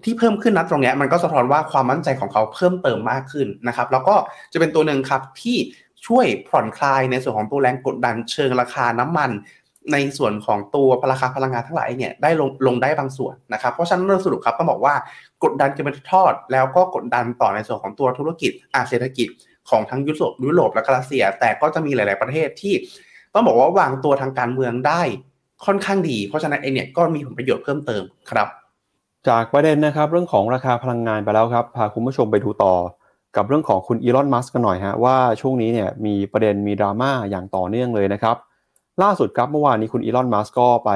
[0.03, 4.15] ที่เพิ่มขึ้นนะตรงนี้มันก็สะท้อนว่าความมั่นใจของเขาเพิ่มเติมมากขึ้นนะครับ แล้วก็
[4.53, 5.57] จะเป็นตัวหนึ่งครับที่
[6.07, 9.31] ช่วยผ่อนคลายในส่วนของตัวแรงกดดันเชิงราคาน้ำมัน
[9.91, 14.95] ในส่วนของตัวราคาพลังงานทั้งหลายเนี่ยได้ลงลงได้บางส่วนนะครับ เพราะฉะนั้นโดยสรุปครับต้องบอกว่า
[15.43, 19.27] กดดันกันเป็นทอด แล้วก็กดดันต่อในส่วนของตัวธุรกิจอาเศรษฐกิจ
[19.69, 22.73] ของทั้งยุโรปยุโรปและรัสเซีย แต่ก็จะมีหลาย ๆ ประเทศที่
[23.33, 25.01] ต้องบอกว่าวางตัวทางการเมืองได้
[25.65, 28.47] ค่อนข้างดี เพราะฉะนั้นเองเนี่ยก็มีผลประโยชน์เพิ่มเติมครับ
[29.29, 32.75] จากประเด็นนะครับเรื่องของราคาพลังงานไปแล้วครับ พาคุณผู้ชมไปดูต่อ
[33.35, 38.35] กับเรื่องของคุณอีลอนมัสก์กันหน่อยฮะว่าช่วงนี้เนี่ยมีประเด็นมีดราม่าอย่างต่อเนื่องเลยนะครับ
[39.03, 40.89] ล่าสุดครับเมื่อวานนี้คุณอีลอนมัสก์ก็ไป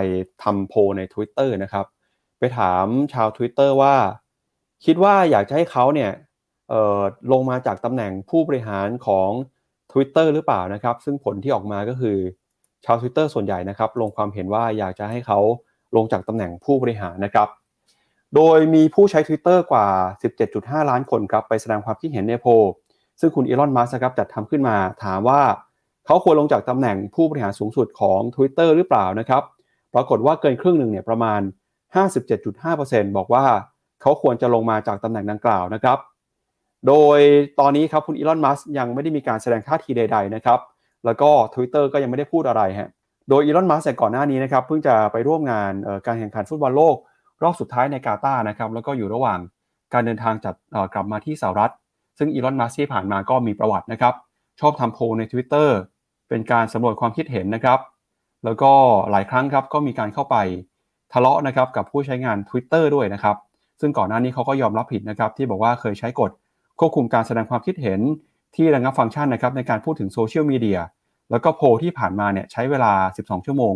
[0.44, 1.86] ทำโพใน Twitter นะครับ
[2.40, 3.96] ไปถามชาว Twitter ว่า
[4.86, 6.12] คิดว่าอยากจะให้เขาเนี่ย
[7.32, 9.30] ลงมาจากตำแหน่งผู้บริหารของ
[9.92, 12.18] Twitter หรือเปล่านะครับ ซึ่งผลที่ออกมาก็คือ
[12.86, 15.40] ชาว Twitter ส่วนใหญ่นะครับ ลงความเห็นว่าอยากจะให้เขา
[15.96, 17.48] ลงจากตำแหน่งผู้บริหารนะครับ
[18.36, 19.88] โดยมีผู้ใช้ Twitter กว่า
[20.38, 22.48] 17.5 ล้านคนครับไปแสดงความคิดเห็นในโพ
[23.20, 25.42] ซึ่งคุณอีลอน มัสก์ครับจัดทำขึ้นมาถามว่า
[26.06, 29.44] เขาควรลงจากตำแหน่งผู้บริหารสูงสุดของ Twitter หรือเปล่านะครับ
[29.94, 31.42] ปรากฏว่าเกินครึ่งหนึ่งเนี่ยประมาณ
[32.08, 33.46] 57.5%บอกว่า
[34.02, 35.98] เขาควรจะลงมาจากตำแหน่งดังกล่าวนะครับ
[36.88, 37.20] โดย
[37.60, 40.60] ตอนนี้ครับคุณอีลอน มัสยังไม่ได้มีการแสดงท่าทีใด ๆ นะครับ
[41.06, 42.90] แล้วก็ Twitter ก็ยังไม่ได้พูดอะไรฮะ
[43.30, 45.72] โดยอีลอน มัสก์ก่อนหน้านี้นะครับเพิ่งจะไปร่วมงาน
[46.06, 46.96] การแข่งขันฟุตบอลโลก
[47.44, 49.40] รอบสุดท้ายในกาตาร์นะครับแล้วก็อยู่ระหว่าง
[49.94, 50.56] การเดินทางจัด
[50.94, 51.74] กลับมาที่สหรัฐ
[52.18, 54.14] ซึ่งอีลอนมัสก์ที่ผ่านมาก็มีประวัตินะครับ
[54.60, 55.70] ชอบทำโพลใน Twitter
[56.30, 57.80] เป็นการสำรวจความคิดเห็นนะครับ
[58.46, 58.72] แล้วก็
[59.12, 60.36] หลายครั้งครับก็มีการเข้าไป
[61.14, 63.36] ทะเลาะนะครับกับผู้ใช้งาน Twitter ด้วยนะครับ
[63.82, 66.32] ซึ่งก่อนหน้านี้เขาก็ยอมรับผิดนะครับ ที่บอกว่าเคยใช้กฎ
[66.80, 68.00] ควบคุมการแสดงความคิดเห็น
[68.56, 70.80] ที่ระงับฟังก์ชันนะครับในการพูดถึงโซเชียลมีเดีย
[71.32, 73.74] แล้วก็โพลที่ผ่านมาเนี่ยใช้เวลา 12 ชั่วโมง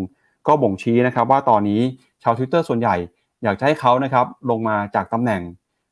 [0.48, 1.82] ก็บ่งชี้นะครับว่าตอนนี้
[2.24, 2.96] ชาว Twitter ส่วนใหญ่
[3.44, 5.42] อยากให้เขานะครับลงมาจากตำแหน่ง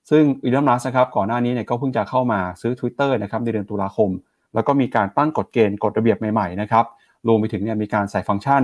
[0.10, 4.10] ซึ่งอีลอนมัสก์นะครับก่อนหน้านี้เนี่ยก็เพิ่งจะเข้ามาซื้อ Twitter นะครับในเดือนตุลาคม
[4.54, 6.86] แล้วก็มีการตั้งกฎเกณฑ์กฎระเบียบใหม่ๆนะครับ
[7.28, 8.64] รวมไปถึงเนี่ยมีการใส่ฟังก์ชัน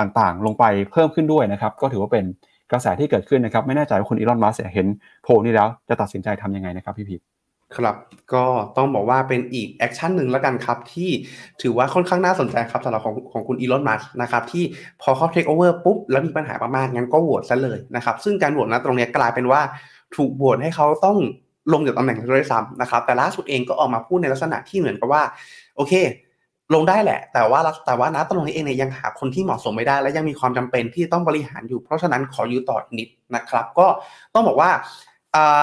[0.00, 2.24] ต่างๆ ลงไปเพิ่มขึ้นด้วยนะครับก็ถือว่าเป็น
[2.72, 4.86] กระแสที่เกิดขึ้นนะครับไม่แน่ใจว่าคุณอีลอนมัสก์เห็น
[5.22, 7.16] โพลนี้แล้วจะตัดสินใจทำยังไงนะครับพี่พีท
[7.76, 7.96] ครับ
[8.34, 8.44] ก็
[8.76, 11.10] ต้องบอกว่าเป็นอีก action หนึ่งแล้วกันครับ ที่
[11.62, 14.64] ถือว่าค่อนข้างน่าสนใจครับสำหรับของของคุณอีลอนมัสนะครับที่
[15.02, 19.60] พอเขาเทคโอเวอร์ปุ๊บ แล้วมีปัญหามากๆงั้นก็โหวตซะเลยนะครับ ซึ่งการโหวตนะตรงนี้กลายเป็นว่า
[20.16, 21.18] ถูกโหวตให้เขาต้อง
[21.72, 25.22] ลงจากตำแหน่งด้วยซ้ำนะครับ แต่ล่าสุดเองก็ออกมาพูดในลักษณะที่เหมือนกับว่า
[25.76, 25.92] โอเค
[26.74, 33.86] ลงได้แหละ แต่ว่าแต่ว่านะตรงนี้เองเนี่ยยังหาคนที่เหมาะสมไม่ได้ และยังมีความจำเป็นที่ต้องบริหารอยู่เพราะฉะนั้นขออยู่ต่อนิดนะครับ ก็
[34.34, 34.70] ต้องบอกว่า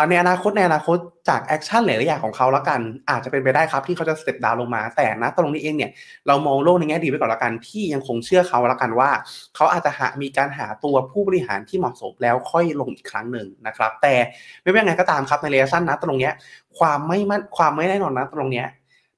[0.10, 0.98] ในอนาคตในอนาคต
[1.30, 5.92] จาก action หลายๆอย่างของเขาแล้วกัน อาจจะเป็นไปได้ครับที่เขาจะ step down ลงมา แต่ณ ตรงนี้เองเนี่ย
[6.28, 9.10] เรามองโลกในแง่ดีไว้ก่อนแล้วกันที่ยังคงเชื่อเขาแล้วกันว่า
[9.56, 14.14] เขาอาจจะหามีการหาตัวผู้บริหารที่เหมาะสมแล้วค่อยลงอีกครั้งหนึ่งนะครับ แต่
[14.62, 16.32] ไม่ว่าไงก็ตามครับในระยะสั้นณ ตรงนี้
[16.78, 18.66] ความไม่มั่นความไม่แน่นอนณ ตรงนี้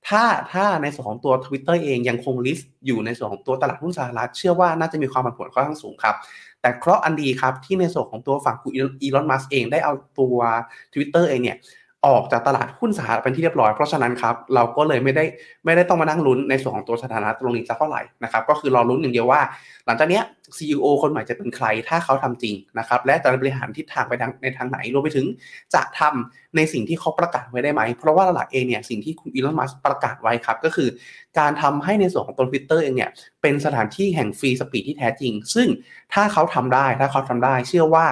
[0.09, 0.23] ถ้า
[0.53, 6.15] ถ้าในส่วนของตัว Twitter เองยังคง list อยู่ในส่วนของตัวตลาดหุ้นสหรัฐเชื่อว่าน่าจะมีความผันผวนค่อนข้างสูงครับ
[6.61, 10.37] แต่เคราะห์อันดีครับที่ในส่วนของตัวฝั่งคุณอีลอนมัสเองได้เอาตัว
[10.93, 11.57] Twitter เองเนี่ย
[12.07, 15.25] ออกจากตลาดหุ้นสหรัฐเป็นที่เรียบร้อยเพราะฉะนั้นครับเราก็เลยไม่ได้
[15.65, 19.41] ไม่ได้ต้องมานั่งลุ้นในส่วนของตัวสถานะตรงนี้สักเท่าไหร่นะครับก็คือรอลุ้นอย่างเดียวว่า
[19.85, 20.23] หลังจากเนี้ย
[20.57, 25.25] CEO คนใหม่จะเป็นใคร ถ้าเขาทำจริงนะครับ และจะบริหารทิศทางไปทางในทางไหนรวมไปถึง
[25.73, 30.89] จะทำในสิ่งที่เขาประกาศไว้ได้ไหม เพราะว่าหลักเองเนี่ยสิ่งที่คุณอีลอนมัสประกาศไว้ครับ ก็คือ
[31.39, 35.67] การทำให้ในส่วนของตัวทวิตเตอร์เองเนี่ยเป็นสถานที่แห่งฟรีสปีดที่แท้จริง ซึ่ง
[36.13, 38.07] ถ้าเขาทำได้ถ้าเขาทำได้ เชื่อว่า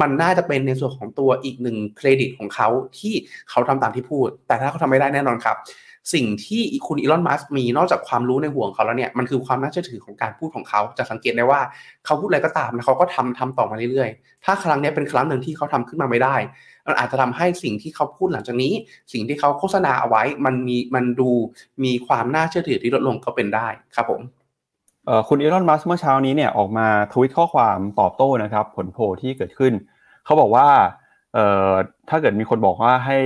[0.00, 2.68] มันน่าจะเป็นในส่วนของตัวอีกหนึ่งเครดิตของเขา
[2.98, 3.14] ที่
[3.50, 5.56] เขาทำตามที่พูด แต่ถ้าเขาทำไม่ได้แน่นอนครับ
[6.12, 11.60] สิ่งที่คุณอีลอนมัสมีนอกจากความรู้ในห่วงเขาแล้วเนี่ยมันคือความน่าเชื่อถือของการพูดของเขาจะสังเกตได้ว่า
[12.04, 16.36] เขาพูดอะไรก็ตามนะเขาก็ทำทำต่อมาเรื่อยๆ ถ้าครั้งนี้เป็นครั้งหนึ่งที่เขาทำขึ้นมาไม่ได้
[16.86, 18.72] มันอาจจะทำให้สิ่งที่เขาพูดหลังจากนี้
[19.12, 21.30] สิ่งที่เขาโฆษณาเอาไว้มันมีมันดู
[21.84, 24.20] มีความน่าเชื่อถือที่ลดลงก็เป็นได้ครับผม
[25.28, 29.72] คุณอีลอนมัสเมื่อเช้านี้เนี่ยออกมาทวิตข้อความตอบโต้นะครับ ผลโพที่เกิดขึ้น
[30.24, 30.68] เขาบอกว่า
[31.34, 31.72] เอ่อ
[32.08, 33.18] ถ้าเกิดมีคนบอกว่าให้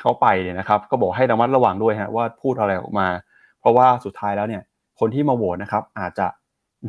[0.00, 3.08] เขาไปเนี่ยนะครับ ก็บอกให้ระมัดระวังด้วยฮะว่าพูดอะไรออกมา
[3.60, 4.62] เพราะว่าสุดท้ายแล้วเนี่ย
[5.00, 6.26] คนที่มาโหวตนะครับ อาจจะ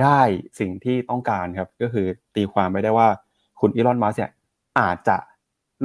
[0.02, 0.20] ได้
[0.60, 2.06] สิ่งที่ต้องการครับ ก็คือ
[2.36, 3.08] ตีความไปได้ว่า
[3.60, 4.32] คุณอีลอนมัสเนี่ย
[4.80, 5.18] อาจจะ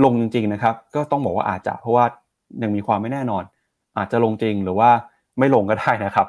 [0.04, 2.04] ลงจริงๆนะครับ ก็ต้องบอกว่าอาจจะเพราะว่า
[2.62, 3.44] ยังมีความไม่แน่นอน
[3.98, 4.90] อาจจะลงจริงหรือว่า
[5.38, 6.26] ไม่ลงก็ได้นะครับ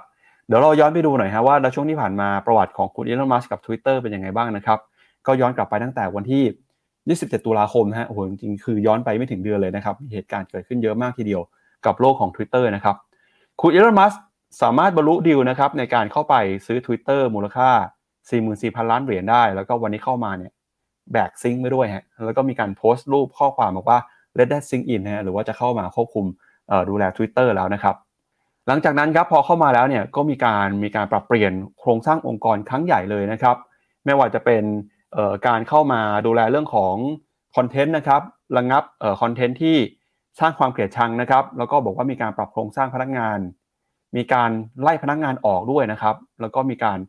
[0.48, 4.80] เดี๋ยวเราย้อนไปดูหน่อยฮะว่าแล้วช่วงที่ผ่านมาประวัติของคุณอีลอนมัสกับ Twitter เป็นยังไงบ้างนะครับ
[5.28, 6.44] ก็ย้อนกลับไปตั้งแต่วันที่
[7.10, 11.42] 27 ตุลาคมนะฮะโอ้โหจริงๆคือย้อนไปไม่ถึงเดือนเลยนะครับเหตุการณ์เกิดขึ้นเยอะมากทีเดียว
[11.86, 12.96] กับโลกของ Twitter นะครับ
[13.62, 14.14] คุณอีลอนมัส
[14.62, 16.36] สามารถบรรลุดีลนะครับในการเข้าไป
[16.66, 17.70] ซื้อ Twitter มูลค่า
[18.30, 20.52] 44,000 ล้านเหรียญได้ แล้วก็วันนี้เข้ามาเนี่ย
[21.12, 24.00] แบกซิงค์ไปด้วยฮะแล้วก็มีการโพสต์รูปข้อความบอกว่า
[24.38, 26.26] let that sink in นะหรือว่าจะเข้ามาควบคุม
[26.90, 27.96] ดูแล Twitter แล้วนะครับ
[28.68, 33.56] หลังจากนั้นครับพอเข้ามาแล้วเนี่ยก็มีการมีการปรับเปลี่ยนโครงสร้างองค์กรครั้งใหญ่เลยนะครับ
[34.06, 34.64] ไม่ว่าจะเป็น
[35.48, 36.96] การเข้ามาดูแลเรื่องของ
[37.56, 38.22] คอนเทนต์นะครับ
[38.58, 38.84] ระงับ
[39.22, 39.78] คอนเทนต์ที่
[40.40, 43.40] สร้างความเกลียดชังนะครับ แล้วก็บอกว่ามีการปรับโครงสร้างพนักงาน
[44.16, 44.52] มีการ
[44.82, 47.00] ไล่พนักงานออกด้วยนะครับ แล้วก็มีการ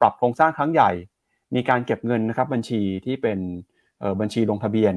[0.00, 0.90] ปรับโครงสร้างครั้งใหญ่
[1.54, 3.38] มีการเก็บเงินนะครับบัญชีที่เป็น
[4.20, 4.94] บัญชีลงทะเบียน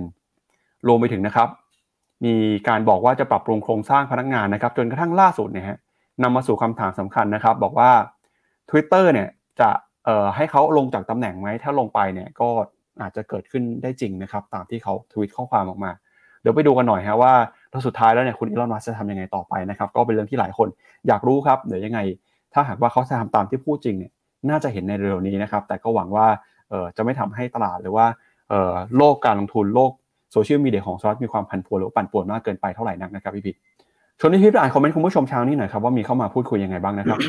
[0.87, 1.49] รวมไปถึงนะครับ
[2.25, 2.35] มี
[2.67, 5.77] การบอกว่าจะปรับปรุงโครงสร้างพนักงานนะครับ จนกระทั่งล่าสุดเนี่ยฮะ
[6.23, 7.91] นำมาสู่คำถามสำคัญนะครับ บอกว่า
[8.69, 9.29] Twitter เนี่ย
[9.59, 9.69] จะ
[10.35, 12.49] ให้เขาลงจากตำแหน่งไหมถ้าลงไปเนี่ยก็
[13.01, 15.91] อาจจะเกิดขึ้นได้จริงนะครับ ตามที่เขาทวิตข้อความออกมา
[16.41, 17.33] เดี๋ยวไปดูกันหน่อยฮะว่า
[17.71, 20.67] แล้วสุดท้ายแล้วเนี่ยคุณอีลอนมัสจะทำยังไงต่อไปนะครับ ก็เป็นเรื่องที่หลายคน
[21.07, 21.99] อยากรู้ครับเดี๋ยวยังไง
[22.53, 24.11] ถ้าหากว่าเขาจะทำตามที่พูดจริงเนี่ย
[24.49, 26.27] น่าจะเห็นในเร็วนี้นะครับ แต่ก็หวังว่า
[26.69, 28.05] เออจะไม่ทำให้ตลาดหรือว่า
[28.49, 29.91] เออโลกการลงทุนโลก
[30.31, 33.51] โซเชียลมีเดียของสหรัฐมีความผันผวนหรือปั่นป่วนมากเกินไปเท่าไหร่นักนะครับพี่พีท
[34.19, 37.19] ชวนพี่พีทอ่านคอมเมนต์คุณผู้ชมเช้านี้หน่อยครับว่ามีเข้ามาพูดคุยยังไงบ้างนะครับ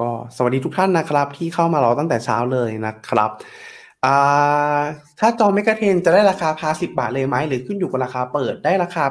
[0.00, 3.30] ก็สวัสดีทุกท่านนะครับที่เข้ามารอตั้งแต่เช้าเลยนะครับ
[5.20, 9.04] ถ้าจอง MEGA10จะได้ราคา par สิบบาทเลยไหมหรือขึ้นอยู่กับราคาเปิดได้ราคา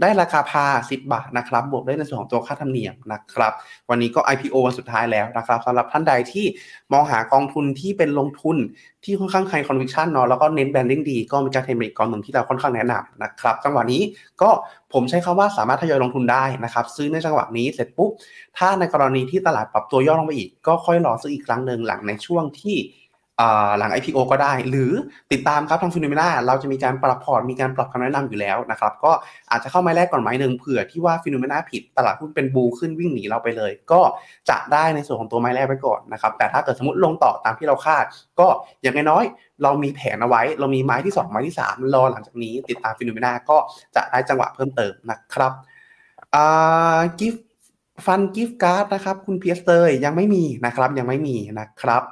[0.00, 3.52] ได้ราคา par 10 บาทนะครับ บวกได้ในส่วนของตัวค่าธรรมเนียมนะครับ
[3.90, 6.46] วันนี้ก็ IPO วันสุดท้ายแล้วนะครับสำหรับท่านใดที่
[6.92, 8.56] มองหากองทุนที่เป็นลงทุน
[9.04, 14.02] ที่ค่อนข้าง high conviction เนาะแล้วก็เน้น branding ดีก็ MEGA10 อีกกองหนึ่งที่เราค่อนข้างแนะนำนะครับจังหวะนี้
[14.42, 14.50] ก็
[14.92, 18.10] ผมใช้คำว่าสามารถทยอยลงทุนได้นะครับ ซื้อในจังหวะนี้เสร็จปุ๊บ
[18.58, 22.76] ถ้าในกรณีที่ตลาดปรับตัวย่อลงไปอีก ก็ค่อยรอซื้ออีกครั้งหนึ่งหลังในช่วงที่
[23.78, 24.92] หลัง IPO ก็ได้ หรือ
[25.32, 29.12] ติดตามครับทาง FINNOMENA เราจะมีการปรับพอร์ต มีการปรับคำแนะนำอยู่แล้วนะครับ ก็
[29.50, 34.00] อาจจะเข้ามาแรกก่อนไม้หนึ่งเผื่อที่ว่า FINNOMENA ผิดตลาดหุ้นเป็น bull ขึ้นวิ่งหนีเราไปเลย ก็
[34.50, 38.04] จะได้ในส่วนของตัวไม้แรกไปก่อนนะครับ แต่ถ้าเกิดสมมติลงต่อตามที่เราคาด
[38.40, 38.46] ก็
[38.82, 39.24] อย่างน้อย
[39.62, 43.56] เรามีแผนเอาไว้ เรามีไม้ที่ 2 ไม้ที่ 3 รอหลังจากนี้ ติดตาม FINNOMENA ก็
[43.96, 45.52] จะได้จังหวะเพิ่มเติมนะครับ
[47.18, 47.34] gift
[48.06, 52.02] fund gift card นะครับ คุณเพียสเตยยังไม่มีนะครับยังไม่มีนะครับ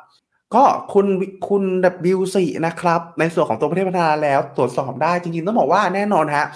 [0.55, 1.07] ก็คุณ
[1.48, 1.64] คุณ
[2.05, 6.46] บิวสี่นะครับ ในส่วนของตัวประเทศพัฒนาแล้วตรวจสอบได้จริงๆ ต้องบอกว่าแน่นอนฮะ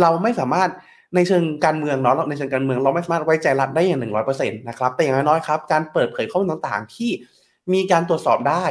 [0.00, 0.70] เราไม่สามารถ
[1.14, 7.10] ในเชิงการเมืองเนาะในเชิงการเมืองเราไม่สามารถไว้ใจรัฐได้อย่างหนึ่งร้อยเปอร์เซ็นต์นะครับแต่อย่างน้อยๆครับการเปิดเผยข้อมูลต่างๆ ที่
[7.72, 8.64] มีการตรวจสอบได้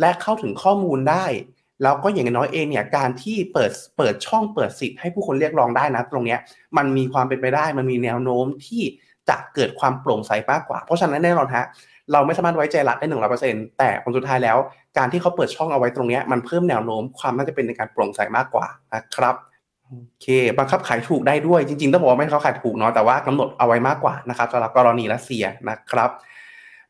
[0.00, 1.26] และเข้าถึงข้อมูลได้
[1.82, 6.38] แล้วก็อย่างน้อยเองเนี่ยการที่เปิดเปิดช่องเปิดสิทธิ์ให้ผู้คนเรียกร้องได้นะ ตรงเนี้ย
[6.76, 8.82] มันมีความเป็นไปได้ มันมีแนวโน้มที่
[9.28, 11.66] จะเกิดความโปร่งใสมากกว่า เพราะฉะนั้นแน่นอนฮะ
[12.12, 14.56] เราไม่สามารถไว้ใจรัฐได้หนึ่งร้อเปอร์เซ็นต์แต่ผลสุดท้ายแล้ว
[14.98, 19.34] การที่เขาเปิดช่องเอาไว้ตรงนี้มันเพิ่มแนวโน้มความน่าจะเป็นในการโปร่งใสมากกว่านะครับ
[19.84, 20.26] โอเค
[20.58, 26.10] บังคับขายถูกได้ด้วยจริงๆต้องบอกว่าไม่เขาขายถูกเนาะแต่ว่ากำหนดเอาไว้มากกว่านะครับสำหรับกรณีรัสเซียนะครับ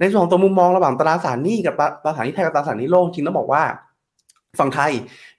[0.00, 3.62] ในส่วนของตัวมุมมองระหว่างตราสารหนี้กับตราสารหนี้ไทยกับตราสารหนี้โลกจริงต้องบอกว่า
[4.58, 4.92] ฝั่งไทย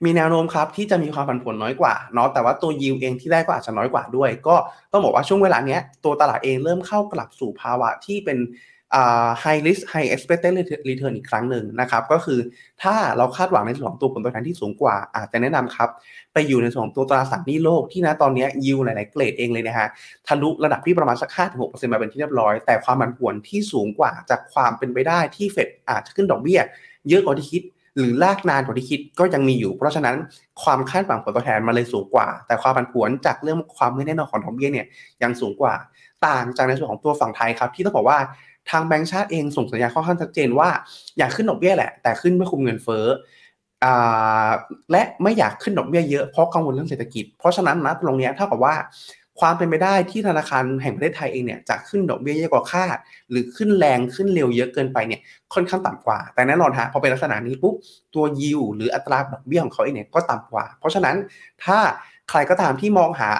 [0.04, 4.56] มีแนวโน้มครับที่จะมีความผันผวนน้อยกว่าเนาะแต่ว่าตัวยิวเองที่ได้ก็อาจจะน้อยกว่าด้วย ก็
[4.92, 8.38] ต้องบอกว่าช่วงเวลาเนี้ยตัวตลาดเองเริ่มเข้ากลับสู่ภาวะที่เป็น
[9.42, 10.52] high risk high expected
[10.88, 12.38] return อีกครั้งหนึ่งนะครับ ก็คือ
[12.82, 15.88] ถ้าเราคาดหวังในส่วนของตัวผลตอบแทนที่สูงกว่า อาจจะแนะนำครับ
[16.32, 19.88] ไปอยู่ในส่วนของตัวตราสารหนี้โลกที่นะตอนนี้ยิวหลาย ๆ เกรดเองเลยนะฮะ
[20.26, 26.60] ทะลุระดับที่ประมาณสัก 5-6%มาเป็นที่เรียบร้อย แต่ความผันผวนที่สูงกว่าจากความเป็นไปได้ที่เฟดอาจจะขึ้นดอกเบี้ย
[27.08, 27.62] เยอะกว่าที่คิด
[27.96, 30.16] หรือลากนานกว่าที่คิดก็ยังมีอยู่ เพราะฉะนั้น
[30.62, 34.86] ความคาดหวังผลตอบแทนมันเลยสูงกว่า แต่ความผันผวนจากเรื่องความไม่แน่นอนของดอกเบี้ยเนี่ย
[35.22, 35.74] ยังสูงกว่า
[36.26, 38.18] ต่างจากในส่วนของตัวฝั่งไทยครับที่ต้องบอกว่า
[38.70, 40.68] ทางแบงก์ชาติเองส่งสัญญาณค่อนข้างชัดเจนว่า
[41.18, 43.06] อยากขึ้นดอกเบี้ยแหละ แต่ขึ้นเพื่อคุมเงินเฟ้อ
[44.92, 48.74] และไม่อยากขึ้นดอกเบี้ยเยอะเพราะกังวลเรื่องเศรษฐกิจ เพราะฉะนั้นนะตรงนี้เท่ากับว่า
[49.40, 52.96] ความเป็นไปได้ที่ธนาคารแห่งประเทศไทยเองเนี่ยจะขึ้นดอกเบี้ยเยอะกว่าคาด
[53.30, 55.20] หรือขึ้นแรงขึ้นเร็วเยอะเกินไปเนี่ย
[55.54, 57.74] ค่อนข้างต่ำกว่า แต่แน่นอนฮะพอเป็นลักษณะนี้ปุ๊บ
[58.14, 61.16] ตัวยิวหรืออัตราดอกเบี้ยของเขาเองเนี่ยก็ต่ำกว่า เพราะฉะนั้น
[61.64, 61.78] ถ้า
[62.30, 63.30] ใครก็ตามที่มองหา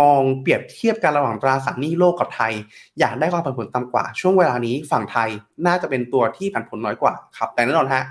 [0.00, 2.52] มองเปรียบเทียบกันระหว่างตราสารหนี้โลกกับไทย
[2.98, 5.28] อยากได้ความผันผวนต่ำกว่า ช่วงเวลานี้ฝั่งไทย
[5.66, 8.02] น่าจะเป็นตัวที่ผันผวนน้อยกว่าครับ แต่แน่นอนฮะ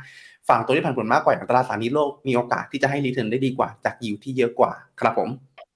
[0.50, 5.30] ฝั่งตัวที่ผันผวนมากกว่าอย่างตราสารหนี้โลกมีโอกาสที่จะให้ return ได้ดีกว่าจากยิวที่เยอะกว่าครับผม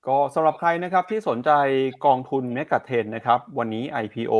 [0.08, 1.52] ก็สำหรับใครนะครับที่สนใจ
[2.06, 4.34] กองทุน MEGA10นะครับวันนี้ IPO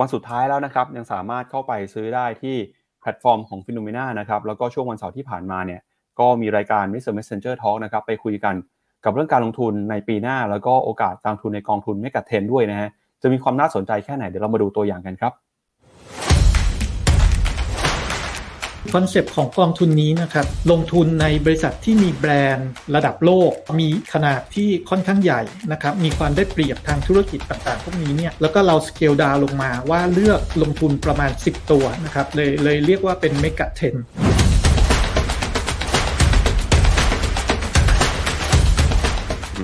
[0.00, 2.56] วันสุดท้ายแล้วนะครับยังสามารถเข้าไปซื้อได้ที่
[3.00, 5.80] แพลตฟอร์มของ FINNOMENA นะครับแล้วก็ช่วงวันเสาร์ที่ผ่านมาเนี่ย
[6.20, 7.12] ก็มีรายการ Mr.
[7.18, 8.54] Messenger Talk นะครับไปคุยกัน
[9.04, 12.88] กับเรื่องการลงทุนในปีหน้า แล้วก็โอกาสการลงทุนในกองทุน MEGA10 ด้วยนะฮะ
[13.22, 15.32] จะมีความน่าสนใจแค่ไหนเดี๋ยวเรามาดูตัวอย่างกันครับ
[18.94, 23.50] คอนเซปต์ของกองทุนนี้นะครับลงทุนในบริษัทที่มีแบรนด์ระดับโลก
[23.80, 25.42] มีขนาดที่ค่อนข้างใหญ่
[25.72, 33.94] นะครับมีความได้เปรียบทางธุรกิจต่างๆ พวกนี้เนี่ยแล้วก็เรา scale down ลงมาว่าเลือกลงทุนประมาณ 10 ตัวนะครับเลยเลยเรียกว่าเป็น MEGA10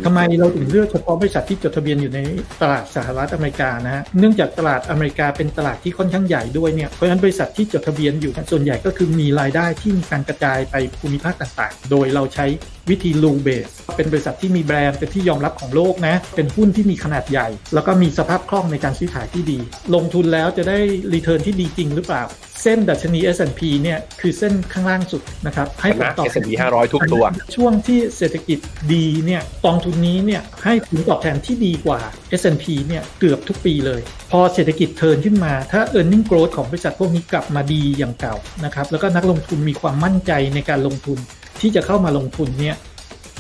[0.05, 2.21] ทำไมเราถึงเลือกเฉพาะบริษัทที่จดทะเบียนอยู่ใน
[2.61, 12.47] ตลาดสหรัฐอเมริกานะฮะเนื่องจากตลาดอเมริกาเป็นตลาดที่ค่อนข้างใหญ่ด้วยเนี่ยเพราะฉะนั้นบริษัทที่จดทะเบียนอยู่ส่วนใหญ่ก็คือมีรายได้ที่มีการกระจายไปภูมิภาคต่างๆ โดยเราใช้
[12.91, 19.59] วิธี rule-based เป็นบริษัทที่มีแบรนด์เป็นที่ยอมรับของโลกนะเป็นหุ้นที่มีขนาดใหญ่ แล้วก็มีสภาพคล่องในการซื้อขายที่ดี
[19.95, 20.79] ลงทุนแล้วจะได้
[21.13, 22.25] return ที่ดีจริงหรือเปล่า
[22.63, 27.25] เส้นดัชนี S&P เนี่ยคือเส้นข้างล่างสุดนะครับให้ผลตอบแทน S&P 500 ทุกตัว
[27.57, 28.59] ช่วงที่เศรษฐกิจ
[28.93, 32.01] ดีเนี่ยกองทุนนี้เนี่ยให้ผลตอบแทนที่ดีกว่า
[32.41, 34.01] S&P เนี่ยเกือบทุกปีเลย
[34.31, 41.19] พอเศรษฐกิจเทิร์นขึ้นมา ถ้า e a r n i n g growth ของบริษัทพวกนี้กลับมาดีอย่างเก่านะครับแล้วก็นักลงทุนมีความมั่นใจในการลงทุน
[41.61, 42.77] ที่จะเข้ามาลงทุนเนี่ย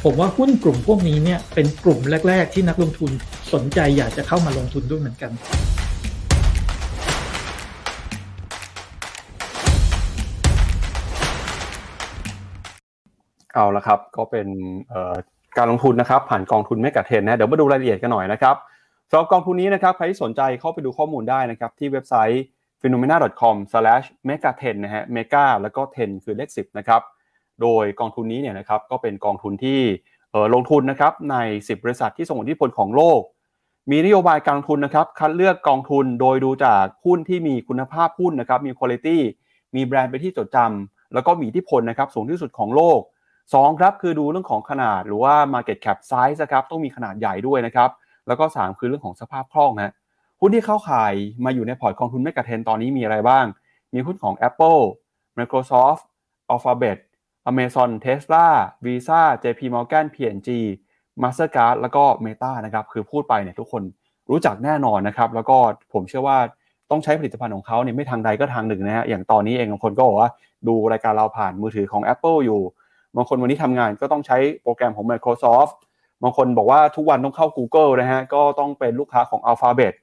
[0.05, 1.99] ผมว่าหุ้นกลุ่มพวกนี้เนี่ยเป็นกลุ่ม
[2.29, 3.11] แรก ๆ ที่นักลงทุน
[3.53, 5.33] สนใจอยากจะเข้ามาลงทุนด้วยเหมือนกัน
[13.55, 14.49] เอาละครับก็เป็น
[15.59, 18.57] การลงทุนนะครับ ผ่านกองทุนเมกะเทนนะเดี๋ยวมาดูรายละเอียดกันหน่อยนะครับ
[19.11, 22.43] สำหรับกองทุนนี้นะครับใครที่สนใจเข้าไปดูข้อมูลได้นะครับ ที่เว็บไซต์
[22.81, 27.03] phenomena.com/megaten นะฮะ mega แล้วก็10คือเลข10นะครับ
[27.63, 29.81] โดยกองทุนนี้เนี่ยนะครับก็เป็นกองทุนที่
[30.55, 33.21] ลงทุนนะครับใน 10 บริษัทที่ส่งอิทธิพลของโลก
[33.91, 39.09] มีนโยบายการลงทุนนะครับคัดเลือกกองทุนโดยดูจากหุ้นที่มีคุณภาพหุ้นนะครับมีคุณภาพ
[39.77, 43.01] มีแบรนด์เป็นที่จดจำแล้วก็มีอิทธิพลนะครับสูงที่สุดของโลก
[43.53, 47.91] 2ครับคือดูเรื่องของขนาดหรือว่า market cap size นะครับต้องมีขนาดใหญ่ด้วยนะครับ
[48.27, 49.93] แล้วก็ 3 คือเรื่องของสภาพคล่องนะ
[50.41, 53.45] หุ้นที่เข้าขายมาอยู่ในพอร์ตกองทุนไม่กระเทนตอนนี้มีอะไรบ้าง
[53.95, 54.81] มีหุ้นของ Apple
[55.39, 56.03] Microsoft
[56.53, 56.99] Alphabet
[57.51, 58.47] Amazon Tesla
[58.85, 60.49] Visa JP Morgan P&G
[61.23, 63.83] Mastercard แล้วก็ Meta นะครับคือพูดไปเนี่ยทุกคน
[64.31, 65.57] รู้จักแน่นอนนะครับ แล้วก็
[65.93, 66.39] ผมเชื่อว่า
[66.91, 70.31] ต้องใช้ผลิตภัณฑ์ของเขาเนี่ยไม่ทางใดก็ทางหนึ่งนะฮะอย่างตอนนี้เองบางคนก็บอกว่า
[70.69, 72.61] ดูรายการเราผ่านมือถือของ Apple อยู่
[73.17, 75.75] บางคนวันนี้ทำงานก็ต้องใช้โปรแกรมของ Microsoft
[76.23, 79.95] บางคนบอกว่าทุกวันต้องเข้า Google นะฮะก็ต้องเป็นลูกค้าของ Alphabet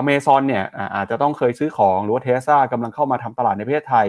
[0.00, 4.06] Amazon เนี่ยอาจจะต้องเคยซื้อของหรือว่า Tesla กำลังเข้ามาทำตลาดในประเทศไทย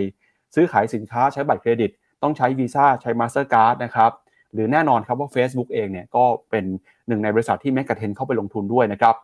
[0.55, 1.91] ซื้อขายสินค้าใช้บัตรเครดิต
[2.23, 4.11] ต้องใช้ Visa ใช้ Mastercard นะครับ
[4.53, 6.65] หรือแน่นอนครับว่า Facebook เองเนี่ยก็เป็น
[7.07, 9.15] หนึ่งในบริษัทที่แมกกาเทนเข้าไปลงทุนด้วยนะครับ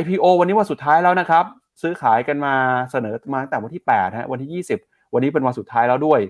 [0.00, 1.44] IPO วันนี้วันสุดท้ายแล้วนะครับ
[1.82, 2.54] ซื้อขายกันมา
[2.90, 6.20] เสนอมาตั้งแต่วันที่8ฮะวันที่ 20 วันนี้เป็นวันสุดท้ายแล้วด้วย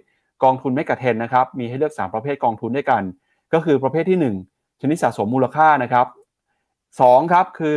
[0.42, 3.02] กองทุนไม่กระเทนนะครับ มีให้เลือก 3 ประเภทกองทุนด้วยกัน
[3.52, 4.18] ก็คือประเภทที่
[4.52, 6.06] 1 ชนิดสะสมมูลค่านะครับ
[6.68, 7.76] 2ครับคือ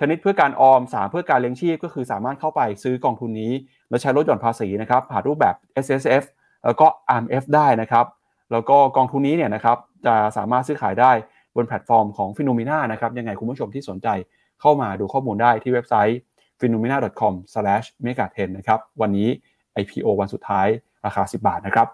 [0.00, 3.52] ชนิดเพื่อการออม 3 เพื่อการเลี้ยงชีพก็คือสามารถเข้าไปซื้อกองทุนนี้
[3.88, 6.24] แล้วใช้ลดหย่อนภาษีนะครับผ่านรูปแบบ S S F
[6.64, 6.86] แล้วก็
[7.16, 8.06] R M F ได้นะครับ
[8.52, 11.12] แล้วก็กองทุนนี้เนี่ยนะครับจะสามารถซื้อขายได้
[11.56, 14.08] บนแพลตฟอร์มของ p h e n o m e n a นะครับยังไงคุณผู้ชมที่สนใจ
[14.60, 16.18] เข้ามาดูข้อมูลได้ที่เว็บไซต์
[16.58, 17.34] p h e n o m e n a c o m
[18.06, 19.28] m e g a t e n นะครับวันนี้
[19.80, 20.68] IPO วันสุดท้าย
[21.06, 21.88] ราคา 10 บาทนะครับ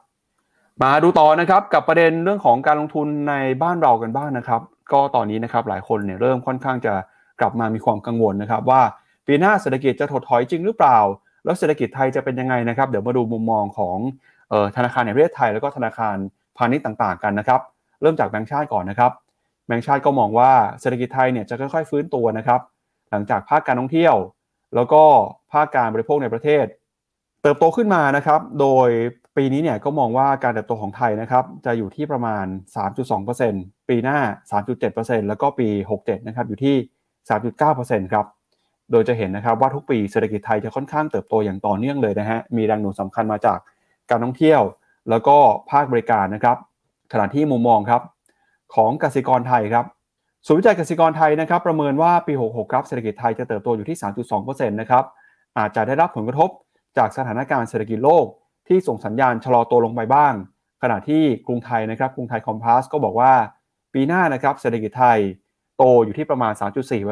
[0.82, 4.60] มาดูต่อนะครับกับประเด็นเรื่องของการลงทุนในบ้านเรากันบ้างนะครับ
[4.92, 6.94] ก็ตอนนี้นะครับหลายคนเนี่ยเริ่มค่อนข้างจะ
[7.40, 8.82] กลับมามีความกังวลนะครับ ว่า
[9.26, 10.98] ปีหน้าเศรษฐกิจจะถดถอยจริงหรือเปล่า
[11.44, 13.98] แล้วเศรษฐกิจไทยจะเป็นยังไงนะครับ เดี๋ยวมาดูมุมมองของ
[14.52, 16.16] ออธนาคารในประเทศไทย แล้วก็ธนาคาร
[16.56, 17.60] พาณิชย์ต่างๆ กันนะครับ
[18.00, 19.12] เริ่มจากแบงก์ชาติก่อนนะครับ
[19.66, 20.50] แบงก์ชาติก็มองว่า
[20.80, 22.60] เศรษฐกิจไทยเนี่ยจะค่อยๆฟื้นตัวนะครับ
[23.10, 24.14] หลังจากภาคการท่องเที่ยว
[24.74, 25.02] แล้วก็
[25.52, 26.64] ภาคการบริโภคในประเทศ
[27.42, 28.88] เติบโตขึ้นมานะครับ โดย
[29.36, 32.44] ปีนี้เนี่ยก็มองว่าการเติบโตของไทยนะครับ จะอยู่ที่ประมาณ
[33.16, 34.18] 3.2%ปีหน้า
[34.50, 35.68] 3.7%แล้วก็ปี
[36.00, 36.76] 67 นะครับ อยู่ที่
[37.44, 38.26] 3.9%ครับ
[38.90, 43.58] โดยจะเห็นนะครับว่าทุกปีเศรษฐกิจไทยจะค่อนข้างเติบโตอย่างต่อเนื่องเลยนะฮะ มีแรงหนุนสำคัญมาจาก
[44.10, 44.60] การท่องเที่ยว
[45.10, 45.36] แล้วก็
[45.70, 46.56] ภาคบริการนะครับ
[47.12, 48.02] ขณะที่มุมมองครับ
[48.74, 49.84] ของกสิกรไทยครับ
[50.46, 53.98] ศูนย์วิจัยกสิกรไทยนะครับ ประเมินว่าปี 66 ครับ เศรษฐกิจไทยจะเติบโตอยู่ที่
[54.30, 55.04] 3.2%นะครับ
[55.58, 56.50] อาจจะได้รับผลกระทบ
[56.96, 58.26] จากสถานการณ์เศรษฐกิจโลก
[58.68, 60.34] ที่ส่งสัญญาณชะลอตัวลงไปบ้าง
[60.82, 63.32] ขณะที่กรุงไทยนะครับกรุงไทยคอมพาสก็บอกว่า
[63.94, 65.18] ปีหน้านะครับเศรษฐกิจไทย
[65.76, 66.52] โตอยู่ที่ประมาณ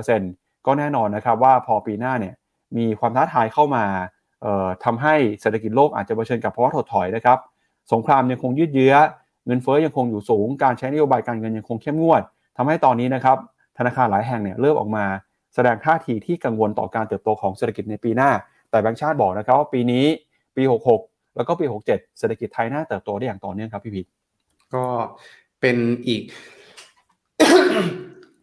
[0.05, 2.35] 3.4%ก็แน่นอนนะครับว่าพอปีหน้าเนี่ย
[2.76, 3.85] มีความท้าทายเข้ามา
[4.85, 7.39] ทำให้เศรษฐกิจโลกอาจจะเผชิญกับภาวะถดถอยนะครับ
[7.93, 8.95] สงครามยังคงยืดเยื้อ
[9.47, 12.22] เงินเฟ้อยังคงอยู่สูง การใช้นโยบายการเงินยังคงเข้มงวด
[12.57, 13.37] ทำให้ตอนนี้นะครับ
[13.79, 15.05] ธนาคารหลายแห่งเนี่ยเริ่มออกมา
[15.55, 18.31] แสดงท่าทีที่กังวลต่อการเติบโตของเศรษฐกิจในปีหน้า
[18.70, 20.04] แต่แบงก์ชาติบอกนะครับว่าปีนี้
[20.56, 20.62] ปี
[21.00, 24.02] 66 แล้วก็ปี 67 เศรษฐกิจไทยน่าเติบโตได้อย่างต่อเนื่องครับพี่พี
[24.74, 24.84] ก็
[25.60, 26.22] เป็นอีก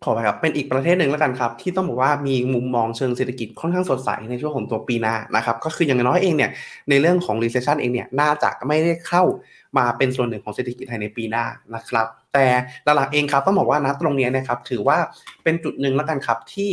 [0.04, 6.52] ขอไปครับเป็นอีกประเทศหนึ่งแล้วกันครับ ที่ต้องบอกว่ามีมุมมองเชิงเศรษฐกิจค่อนข้างสดใสในช่วงของตัวปีหน้านะครับก็คืออย่างน้อยเองเนี่ย
[6.90, 9.24] ในเรื่องของ recession เองเนี่ยน่าจะไม่ได้เข้า
[9.78, 11.46] มาเป็นส่วนหนึ่งของเศรษฐกิจไทยในปีหน้า
[11.76, 12.46] นะครับ แต่
[12.84, 14.98] หลักๆเองครับต้องบอกว่านะตรงนี้นะครับถือว่า
[15.44, 16.72] เป็นจุดหนึ่งแล้วกันครับที่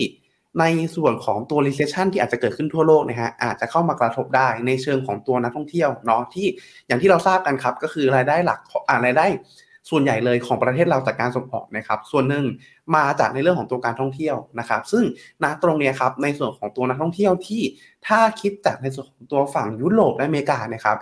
[0.61, 0.65] ใน
[0.97, 6.47] ส่วนของตัว recession ที่อาจจะเกิดขึ้นทั่วโลกนะฮะอาจจะเข้ามากระทบได้ในเชิงของตัวนักท่องเที่ยวเนาะที่
[6.87, 9.27] อย่างที่เราทราบกันครับ ก็คือรายได้หลักอ่ารายได้
[9.91, 12.45] ส่วนใหญ่เลยของประเทศเราจากการส่งออกนะครับ ส่วนหนึ่ง
[12.97, 15.05] มาจากในเรื่องของตัวการท่องเที่ยวนะครับ ซึ่ง
[15.43, 17.63] ณตรงนี้ครับในส่วนของตัวนักท่องเที่ยวที่
[18.07, 20.97] ถ้าคิดจากในส่วนของตัวฝั่งยุโรปและอเมริกานะครับ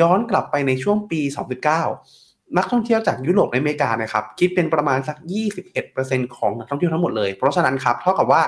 [0.00, 5.16] ย้อนกลับไปในช่วงปี 2019 นักท่องเที่ยวจากยุโรปและอเมริกานะครับ คิดเป็นประมาณสัก
[5.76, 8.42] 21%ของนักท่องเที่ยวทั้งหมดเลย เพราะฉะนั้นครับเท่ากับว่า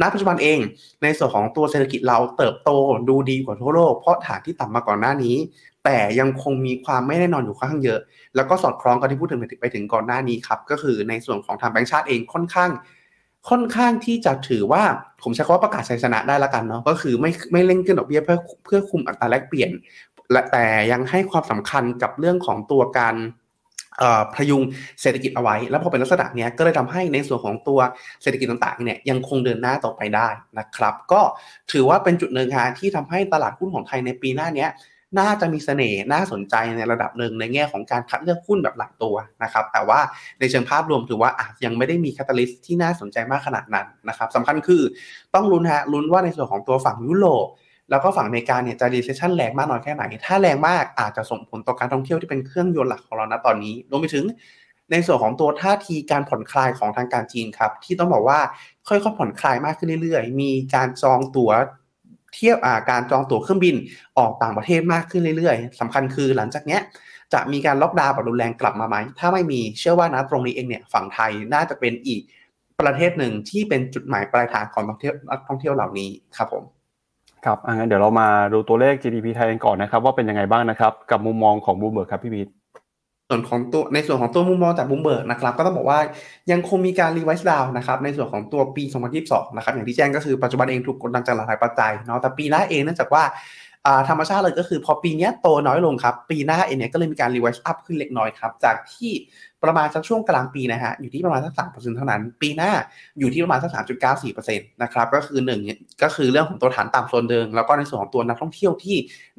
[0.00, 0.58] ณปัจจุบันเอง
[1.02, 2.70] ในส่วนของตัวเศรษฐกิจเราเติบโต
[3.08, 5.36] ดูดีกว่าทั่วโลกเพราะฐานที่ต่ำมาก่อนหน้านี้
[5.84, 8.00] แต่ยังคงมีความไม่แน่นอนอยู่ค่อนข้างเยอะ
[8.36, 12.70] แล้วก็สอดคล้องกับที่พูดถึงไปถึงก่อนหน้านี้ครับก็คือในส่วนของทางแบงก์ชาติเองค่อนข้าง
[13.48, 14.82] ค่อนข้างที่จะถือว่า
[15.22, 19.70] ผมใช้คำว่าประกาศชัยชนะได้ละกันเนาะก็คือไม่ไม่เล่นขึ้นดอกเบี้ยเพื่อเพื่อคุมอัตราแลกเปลี่ยน
[20.32, 23.14] และแต่ยังให้ความสำคัญกับเรื่องของตัวการ
[24.34, 24.62] พยุง
[25.00, 27.80] เศรษฐกิจเอาไว้ แล้วพอเป็นลักษณะนี้ยก็เลยทำให้ในส่วนของตัว
[28.22, 30.28] เศรษฐกิจต่างๆเนี่ยยังคงเดินหน้าต่อไปได้
[30.58, 31.20] นะครับ ก็
[31.72, 34.68] ถือว่าเป็นจุดหนึ่งฮะที่ทำให้ตลาดหุ้นของไทยในปีหน้านี้
[35.18, 40.00] น่าจะมีเสน่ห์น่าสนใจในระดับหนึ่งในแง่ของการคัดเลือกหุ้นแบบรายตัวนะครับ แต่ว่า
[40.40, 44.82] ในเชิงภาพรวมถือว่าอาจยังไม่ได้มี catalyst ที่น่าสนใจมากขนาดนั้นนะครับสำคัญคือ
[45.34, 47.46] ต้องลุ้นฮะลุ้นว่าในส่วนของตัวฝั่งยุโรป
[47.90, 54.24] แล้วก็ฝั่งอเมริกาเนี่ยจะ recession แรงมากน้อยแค่ไหน ถ้าแรงมากอาจจะส่งผลต่อการท่องเที่ยวที่เป็นเครื่องยนต์หลักของเราณตอนนี้ รวมไปถึง
[54.90, 58.38] ในส่วนของตัวท่าทีการผ่อนคลายของทางการจีนครับ ที่ต้องบอกว่า
[58.88, 61.50] ค่อยๆผ่อนคลายมากขึ้นเรื่อยๆ มีการจองตั๋ว
[62.34, 62.58] เที่ยว
[62.90, 63.76] การจองตั๋วเครื่องบิน
[64.18, 66.80] ออกต่างประเทศมากขึ้นเรื่อยๆสำคัญคือหลังจากเนี้ย
[67.32, 72.20] จะมีการล็อกดาวน์แบบรุนแรงกลับมาไหม ถ้าไม่มีเชื่อว่านะตรงนี้เองเนี่ยฝั่งไทยน่าจะเป็นอีก
[72.80, 75.14] ประเทศหนึ่งที่เป็นจุดหมายปลายทางของท่องเที่ยว
[75.48, 76.64] ท่องเที่ยวเหล่านี้ครับผม
[77.44, 82.48] ครับงั้นเดี๋ยวเรามาดูตัวเลข GDP ไทยกันก่อนนะครับ ว่าเป็นยังไงบ้างนะครับกับมุมมองของบูมเบิร์กครับพี่พีท
[83.28, 86.00] ส่วนของตัวในส่วนของตัวมุมมองจากบูมเบิร์กนะครับก็ต้องบอกว่า
[86.50, 88.84] ยังคงมีการ revise down นะครับในส่วนของตัวปี
[89.20, 93.22] 2022 นะครับอย่างที่แจ้งก็คือปัจจุบันเองถูกกดดันจากหลายปัจจัยเนาะแต่ปีหน้าเองเนื่องจากว่า
[94.08, 99.10] ธรรมชาติเลยก็คือพอปีนี้โตน้อยลงครับ ปีหน้าเองเนี่ยก็เลยมีการ revise up ขึ้นเล็กน้อยครับจากที่
[99.64, 102.72] ประมาณสักช่วงกลางปีนะฮะอยู่ที่ประมาณสักสามเปอร์เซ็นต์เท่านั้น ปีหน้า
[103.18, 105.60] อยู่ที่ประมาณสักสามจุดเก้าสี่เปอร์เซ็นต์นะครับก็คือหนึ่ง
[106.02, 108.96] ก็คือเรื่องของตัวฐานต่ำโซนเดิมแล้วก็ในส่วนของตัวนักท่องเที่ยวที่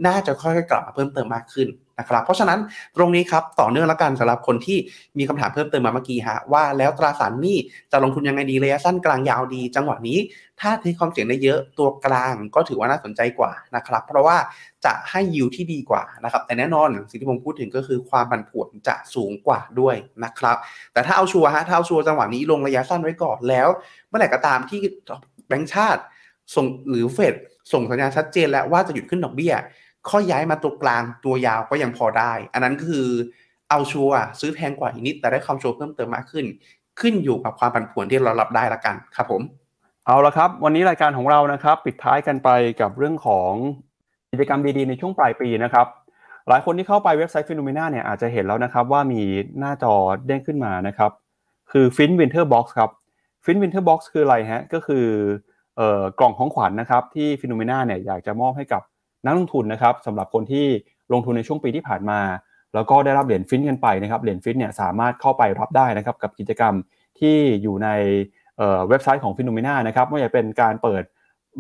[0.07, 1.67] น่าจะค่อยๆกลับมาเพิ่มเติมมากขึ้น
[2.01, 2.59] นะครับเพราะฉะนั้น
[2.95, 4.77] ตรงนี้ครับต่อเนื่องแล้วกันสำหรับคนที่
[5.17, 7.57] มีคำถามเพิ่มเติมมาเมื่อกี้ฮะว่าแล้วตราสารหนี้
[7.91, 10.17] จะลงทุนยังไงดีระยะสั้นกลางยาวดี จังหวะนี้
[10.61, 14.37] ถ้าเทคความเสี่ยงได้เยอะตัวกลางก็ถือว่าน่าสนใจกว่านะครับเพราะว่า
[14.85, 20.57] จะให้ยิวที่ดีกว่านะครับแต่แน่นอนสิ่งที่ผมพูดถึงก็คือความผันผวนจะสูงกว่าด้วยนะครับ
[20.93, 23.67] แต่ถ้าเอาชัวร์ฮะถ้าเอาชัวร์จังหวะนี้ลงระยะสั้นไว้ก่อนแล้ว
[24.07, 24.79] เมื่อไหร่ก็ตามที่
[25.47, 26.01] แบงก์ชาติ
[26.55, 27.35] ส่งหรือเฟด
[27.71, 29.53] ส่งสัญญาณชัดเจนแล้วว่าจะหยุดขึ้นดอกเบี้ย
[30.09, 33.07] ข้อย้ายมาตัวกลางตัวยาวก็ยังพอได้ อันนั้นคือ
[33.69, 36.45] เอาชัวร์ซื้อแพงกว่าอีกนิดแต่ได้ความชัวร์เพิ่มเติมมากขึ้น
[36.99, 39.41] ขึ้นอยู่กับความผันผวนที่เรารับได้ละกันครับผม
[40.05, 42.49] เอาละครับ วันนี้รายการของเรานะครับ ปิดท้ายกันไป
[42.81, 43.51] กับเรื่องของ
[44.31, 45.87] กิจกรรมดีๆในช่วงปลายปีนะครับ
[46.47, 49.21] หลายคนที่เข้าไปเว็บไซต์ฟิโนเมนาเนี่ยอาจจะเห็นแล้วนะครับว่ามี
[49.59, 49.93] หน้าจอ
[50.27, 51.11] เด้งขึ้นมานะครับ
[51.71, 52.89] คือ Fin Winter Box ครับ
[53.45, 55.05] Fin Winter Box คืออะไรฮะก็คือ
[55.77, 58.81] เอ่อกล่องของขวัญนะครับที่ Finnomena เนี่ยอยากจะมอบให้กับ
[59.25, 60.65] นักลงทุนนะครับสำหรับคนที่
[61.13, 62.19] ลงทุนในช่วงปีที่ผ่านมา
[62.73, 66.73] แล้วก็ได้รับเหรียญฟินกันไปนะครับเหรียญฟินเนี่ยสามารถเข้าไปรับได้นะครับกับกิจกรรม
[67.19, 67.89] ที่อยู่ใน
[68.57, 71.03] เว็บไซต์ของ Finnomena นะครับไม่ว่าจะเป็นการเปิด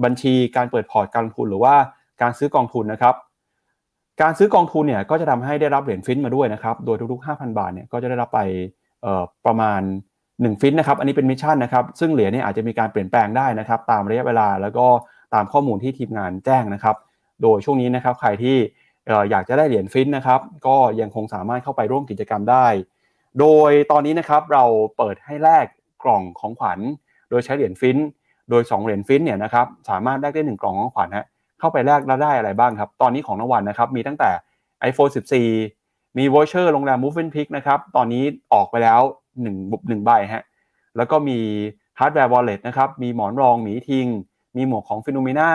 [0.03, 1.75] บัญชีการเปิดพอร์ตการลงทุนหรือว่า
[2.21, 3.15] การซื้อกองทุนนะครับ
[4.21, 8.39] การซื้อกองทุนเนี่ยก็จะทำให้ได้รับเหรียญฟินมาด้วยนะครับ โดยทุกๆ 5,000 บาทเนี่ยก็จะได้รับไป
[9.45, 9.81] ประมาณ
[10.21, 14.85] 1 ฟินนะครับ อันนี้เป็น mission นะครับ ซึ่งเหรียญเนี่ยอาจจะมีการเปลี่ยนแปลงได้นะครับ ตามระยะเวลาแล้วก็
[15.33, 16.95] ตามข้อมูลที่ทีมงานแจ้งนะครับ
[17.41, 18.57] โดยช่วงนี้นะครับใครที่
[19.29, 22.67] อยากจะได้เหรียญฟินนะครับก็ยังคงสามารถเข้าไปร่วมกิจกรรมได้
[23.39, 24.63] โดยตอนนี้นะครับเรา
[24.97, 25.65] เปิดให้แลก
[26.03, 26.79] กล่องของขวัญ
[27.29, 27.97] โดยใช้เหรียญฟิน
[28.49, 31.25] โดย 2 เหรียญฟินเนี่ยนะครับสามารถแลกได้1กล่องของขวัญฮะ
[31.59, 34.29] เข้าไปแลกแล้วได้อะไรบ้างครับ ตอนนี้ของรางวัลนะครับมีตั้งแต่
[34.89, 35.11] iPhone
[35.61, 38.23] 14 มี voucher โรงแรม m o v e n Pick นะครับตอนนี้
[38.53, 39.01] ออกไปแล้ว
[39.37, 40.43] 1บุบ1ใบฮะ
[40.97, 41.39] แล้วก็มี
[41.99, 44.07] hardware wallet นะครับมีหมอนรองหมีทิง
[44.57, 45.49] มีหมวกของ Finnomena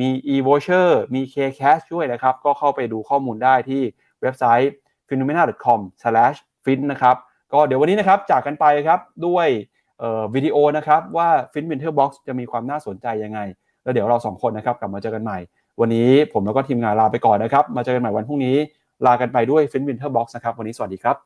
[0.00, 3.82] มี e-voucher มี k-cash ช่วยนะครับ ก็เข้าไปดูข้อมูลได้ที่
[4.22, 4.72] เว็บไซต์
[5.08, 7.16] finnomena.com/fin นะครับ
[7.52, 9.46] ก็เดี๋ยววันนี้นะครับจากกันไปครับด้วย
[10.34, 13.40] วิดีโอนะครับว่า Fin Winter Box จะมีความน่าสนใจยังไง
[13.82, 15.38] แล้วเดี๋ยวเราสองคนนะครับกลับมาเจอกันใหม่
[15.80, 18.56] วันนี้ผมแล้วก็ทีมงานลาไปก่อนนะครับ มาเจอกันใหม่วันพรุ่งนี้
[19.06, 21.16] ลากันไปด้วย Fin Winter Box นะครับวันนี้สวัสดีครับ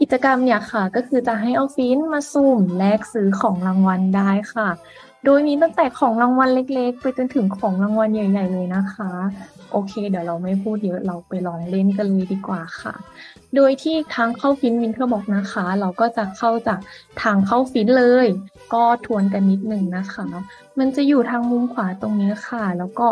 [0.00, 4.68] กิจกรรมเนี่ยค่ะ ก็คือจะให้เอาฟินมาสุ่มแลกซื้อของรางวัลได้ค่ะ
[5.24, 9.10] โดยมีตั้งแต่ของรางวัลเล็ก ๆ ไปจนถึงของรางวัลใหญ่ ๆ เลยนะคะ
[9.72, 12.94] โอเค เดี๋ยวเราไม่พูดเยอะเราไปลองเล่นกันเลยดีกว่าค่ะ
[13.56, 16.78] โดยที่ทางเข้า Fin Winter Box นะคะ เราก็จะเข้าจาก
[17.22, 18.26] ทางเข้าฟินเลย
[18.74, 20.26] ก็ทวนกันนิดหนึ่งนะคะ
[20.78, 23.06] มันจะอยู่ทางมุมขวาตรงนี้ค่ะ แล้วก็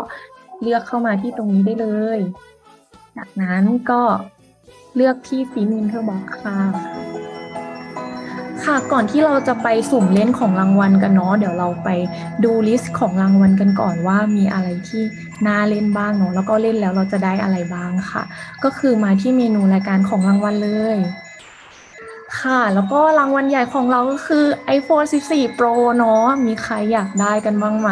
[0.61, 1.87] เลือกเข้ามาที่ตรงนี้ได้เล
[2.17, 2.19] ย
[3.17, 4.01] จากนั้นก็
[4.95, 6.57] เลือกที่ Fin Winter Box ค่ะ
[8.71, 11.89] ค่ะก่อนที่เราจะไปสุ่มเล่นของรางวัลกันเนาะเดี๋ยวเราไป
[12.43, 15.03] ดู list ของรางวัลกันก่อนว่ามีอะไรที่
[15.47, 18.23] น่าเล่นบ้างเนาะแล้วก็เล่นแล้วเราจะได้อะไรบ้างค่ะ
[18.63, 20.97] ก็คือมาที่เมนูรายการของรางวัลเลย
[22.41, 24.45] ค่ะ แล้วก็รางวัลใหญ่ของเราก็คือ
[24.77, 27.89] iPhone 14 Pro เนาะมีใครอยากได้กันบ้างไหม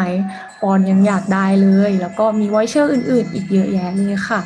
[0.62, 4.40] ปอนยังอยากได้เลย แล้วก็มี voucher อื่น ๆ อีกเยอะแยะเลยค่ะ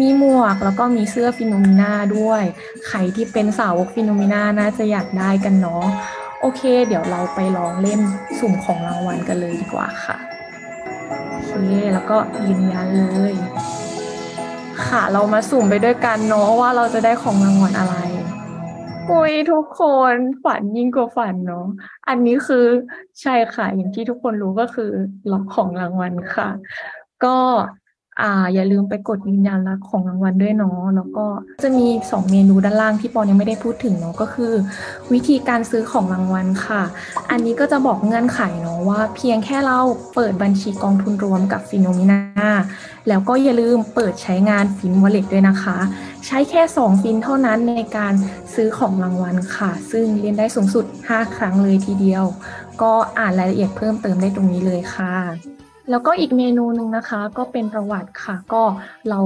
[0.00, 2.42] มีหมวกแล้วก็มีเสื้อ Finnomena ด้วย
[2.86, 5.84] ใครที่เป็นสาวก Finnomena น่าจะอยากได้กันเนาะ
[6.40, 8.00] โอเค เดี๋ยวเราไปลองเล่น
[8.38, 10.16] สุ่มของรางวัลกันเลยดีกว่าค่ะ
[11.48, 12.16] โอเคแล้วก็
[12.46, 13.34] ยืนยันเลย
[14.86, 17.96] ค่ะเรามาสุ่มไปด้วยกันเนาะว่าเราจะได้ของรางวัลอะไร
[19.10, 19.82] อุยทุกค
[20.12, 21.66] นฝันยิ่งกว่าฝันเนาะ
[22.08, 22.64] อันนี้คือ
[23.22, 24.90] ใช่ค่ะอย่างที่ทุกคนรู้ก็คือ
[25.32, 26.48] ล็อกของรางวัลค่ะ
[27.24, 27.36] ก็
[28.20, 31.26] อ่าอย่าลืมไปกดยืนยันรับของรางวัลด้วยเนาะแล้วก็
[31.62, 34.52] จะมี 2 เมนูด้านล่างที่ปอนยังไม่ได้พูดถึงเนาะก็คือ
[35.12, 36.82] วิธีการซื้อของรางวัลค่ะ
[37.30, 39.80] อันนี้ก็จะบอกเงื่อนไขเนาะว่า เพียงแค่เรา
[40.14, 42.20] เปิดบัญชีกองทุนรวมกับ Finnomena
[43.08, 45.78] แล้วก็อย่าลืมเปิดใช้งาน Fin Wallet ด้วยนะคะ
[46.26, 48.14] ใช้แค่ 2 ฟินเท่านั้นในการ
[48.54, 52.24] ซื้อของรางวัลค่ะ ซึ่งเล่นได้สูงสุด 5 ครั้งเลยทีเดียว
[52.82, 55.55] ก็อ่านรายละเอียดเพิ่มเติมได้ตรงนี้เลยค่ะ
[55.90, 58.62] แล้วก็อีกเมนูหนึ่งนะคะ ก็เป็นประวัติค่ะ ก็
[59.10, 59.20] เรา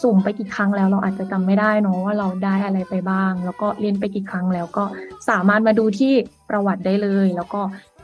[0.00, 4.84] สุ่มไปกี่ครั้งแล้ว เราอาจจะจำไม่ได้เนาะว่าเราได้อะไรไปบ้าง แล้วก็เล่นไปกี่ครั้งแล้วก็
[5.28, 6.12] สามารถมาดูที่
[6.50, 7.60] ประวัติได้เลย แล้วก็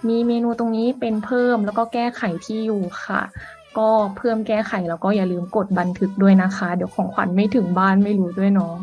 [0.09, 3.23] มีเมนูตรงนี้เป็นเพิ่มแล้วก็แก้ไขที่อยู่ค่ะ
[3.79, 8.75] ก็เพิ่มแก้ไขแล้วก็อย่าลืมกดบันทึกด้วยนะคะ เดี๋ยวของขวัญไม่ถึงบ้านไม่รู้ด้วยเนาะ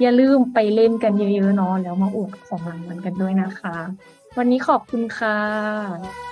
[0.00, 3.76] อย่าลืมไปเล่นกันเยอะๆเนาะแล้วมาอวดของรางวัลกันด้วยนะคะ
[4.38, 6.31] วันนี้ขอบคุณค่ะ